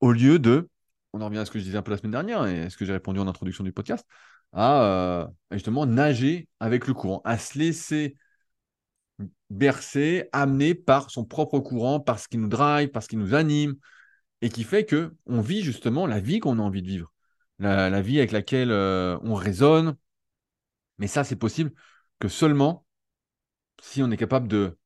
[0.00, 0.68] Au lieu de,
[1.12, 2.70] on en revient à ce que je disais un peu la semaine dernière et à
[2.70, 4.06] ce que j'ai répondu en introduction du podcast,
[4.52, 8.16] à euh, justement nager avec le courant, à se laisser
[9.50, 13.34] bercé, amené par son propre courant, par ce qui nous drive, par ce qui nous
[13.34, 13.76] anime,
[14.42, 17.12] et qui fait que on vit justement la vie qu'on a envie de vivre,
[17.58, 19.96] la, vie avec laquelle euh, on raisonne.
[20.98, 21.72] Mais ça, c'est possible
[22.18, 22.86] que seulement
[23.82, 24.78] si on est capable de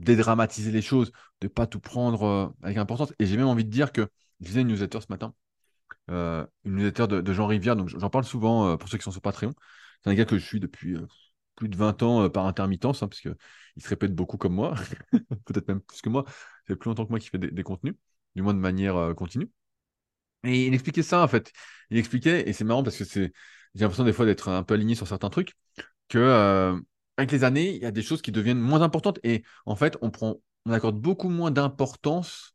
[0.00, 3.12] dédramatiser les choses, de pas tout prendre euh, avec importance.
[3.18, 4.08] Et j'ai même envie de dire que
[4.40, 5.34] je disais une newsletter ce matin,
[6.10, 9.22] euh, une newsletter de, Jean Rivière, donc j'en parle souvent pour ceux qui sont sur
[9.22, 9.52] Patreon.
[10.02, 10.96] C'est un gars que je suis depuis
[11.56, 13.36] plus de 20 ans par intermittence, hein, parce que
[13.76, 14.74] il se répète beaucoup comme moi,
[15.46, 16.24] peut-être même plus que moi.
[16.66, 17.94] C'est plus longtemps que moi qui fait des, contenus,
[18.34, 19.50] du moins de manière euh, continue.
[20.44, 21.52] Et il expliquait ça, en fait.
[21.90, 23.32] Il expliquait, et c'est marrant parce que j'ai
[23.74, 25.54] l'impression des fois d'être un peu aligné sur certains trucs,
[26.08, 26.78] que euh,
[27.16, 29.18] avec les années, il y a des choses qui deviennent moins importantes.
[29.24, 30.12] Et en fait, on
[30.70, 32.54] accorde beaucoup moins d'importance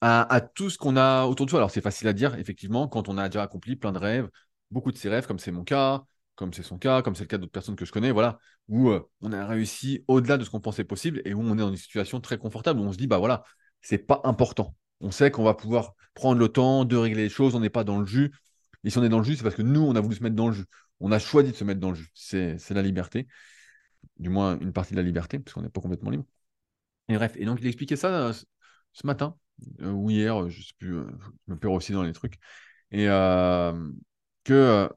[0.00, 1.60] à, à, tout ce qu'on a autour de soi.
[1.60, 4.30] Alors, c'est facile à dire, effectivement, quand on a déjà accompli plein de rêves,
[4.70, 6.04] beaucoup de ses rêves, comme c'est mon cas,
[6.38, 8.90] comme c'est son cas, comme c'est le cas d'autres personnes que je connais, voilà, où
[8.90, 11.70] euh, on a réussi au-delà de ce qu'on pensait possible et où on est dans
[11.70, 13.42] une situation très confortable où on se dit, bah voilà,
[13.82, 14.76] c'est pas important.
[15.00, 17.82] On sait qu'on va pouvoir prendre le temps de régler les choses, on n'est pas
[17.82, 18.32] dans le jus.
[18.84, 20.22] Et si on est dans le jus, c'est parce que nous, on a voulu se
[20.22, 20.66] mettre dans le jus.
[21.00, 22.10] On a choisi de se mettre dans le jus.
[22.14, 23.26] C'est la liberté,
[24.20, 26.24] du moins une partie de la liberté, parce qu'on n'est pas complètement libre.
[27.08, 28.32] Et bref, et donc il expliquait ça euh,
[28.92, 29.36] ce matin,
[29.80, 30.92] euh, ou hier, je sais plus,
[31.48, 32.38] je me perds aussi dans les trucs.
[32.92, 33.06] Et
[34.44, 34.88] que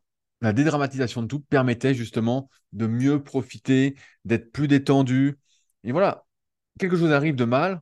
[0.42, 5.40] la dédramatisation de tout permettait justement de mieux profiter, d'être plus détendu.
[5.84, 6.26] Et voilà,
[6.80, 7.82] quelque chose arrive de mal,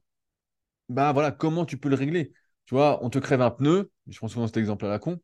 [0.89, 2.34] bah voilà, comment tu peux le régler?
[2.66, 5.20] Tu vois, on te crève un pneu, je prends souvent cet exemple à la con.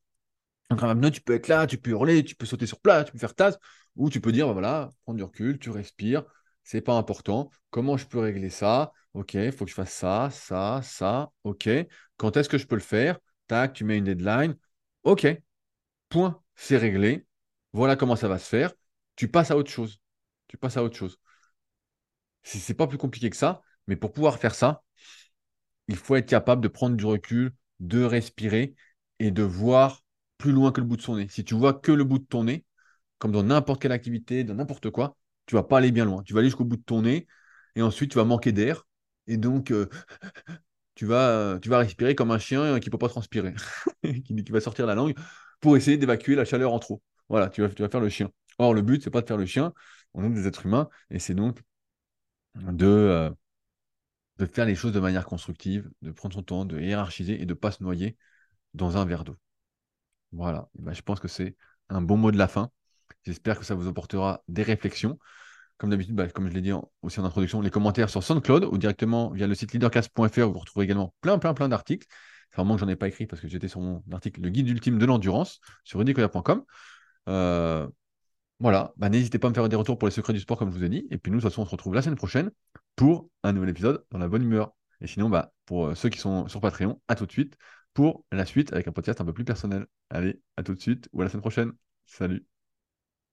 [0.70, 2.80] On crève un pneu, tu peux être là, tu peux hurler, tu peux sauter sur
[2.80, 3.58] place, tu peux faire tasse,
[3.96, 6.24] ou tu peux dire, bah voilà, prendre du recul, tu respires,
[6.64, 7.52] c'est pas important.
[7.70, 8.94] Comment je peux régler ça?
[9.14, 11.32] Ok, il faut que je fasse ça, ça, ça.
[11.44, 11.70] Ok,
[12.18, 13.20] quand est-ce que je peux le faire?
[13.48, 14.58] Tac, tu mets une deadline.
[15.04, 15.28] Ok,
[16.10, 17.26] point c'est réglé,
[17.74, 18.74] voilà comment ça va se faire,
[19.16, 20.00] tu passes à autre chose.
[20.48, 21.20] Tu passes à autre chose.
[22.44, 24.84] C'est pas plus compliqué que ça, mais pour pouvoir faire ça,
[25.88, 28.76] il faut être capable de prendre du recul, de respirer
[29.20, 30.04] et de voir
[30.38, 31.28] plus loin que le bout de son nez.
[31.30, 32.66] Si tu vois que le bout de ton nez,
[33.18, 36.24] comme dans n'importe quelle activité, dans n'importe quoi, tu vas pas aller bien loin.
[36.24, 37.28] Tu vas aller jusqu'au bout de ton nez
[37.76, 38.88] et ensuite tu vas manquer d'air
[39.28, 39.90] et donc euh,
[40.96, 43.54] tu, vas, respirer comme un chien qui ne peut pas transpirer,
[44.04, 45.16] qui va sortir la langue
[45.66, 47.02] pour essayer d'évacuer la chaleur en trop.
[47.28, 48.30] Voilà, tu vas, faire le chien.
[48.60, 49.74] Or, le but, c'est pas de faire le chien,
[50.14, 51.60] on est des êtres humains, et c'est donc
[52.54, 53.32] de, euh,
[54.54, 57.54] faire les choses de manière constructive, de prendre son temps, de hiérarchiser et de ne
[57.56, 58.16] pas se noyer
[58.76, 59.38] dans un verre d'eau.
[60.34, 61.56] Voilà, ben, je pense que c'est
[61.90, 62.70] un bon mot de la fin.
[63.26, 65.18] J'espère que ça vous apportera des réflexions.
[65.78, 68.78] Comme d'habitude, bah, comme je l'ai dit aussi en introduction, les commentaires sur SoundCloud ou
[68.78, 72.06] directement via le site leadercast.fr, vous retrouverez également plein, plein, plein d'articles.
[72.52, 74.68] C'est vraiment que j'en ai pas écrit parce que j'étais sur mon article Le guide
[74.70, 76.64] ultime de l'endurance sur rudicoya.com.
[77.28, 77.88] Euh,
[78.60, 80.72] voilà, bah, n'hésitez pas à me faire des retours pour les secrets du sport comme
[80.72, 81.08] je vous ai dit.
[81.12, 82.52] Et puis nous, de toute façon, on se retrouve la semaine prochaine
[82.96, 84.74] pour un nouvel épisode dans la bonne humeur.
[85.02, 87.58] Et sinon, bah, pour euh, ceux qui sont sur Patreon, à tout de suite
[87.94, 89.88] pour la suite avec un podcast un peu plus personnel.
[90.10, 91.72] Allez, à tout de suite ou à la semaine prochaine.
[92.06, 92.46] Salut.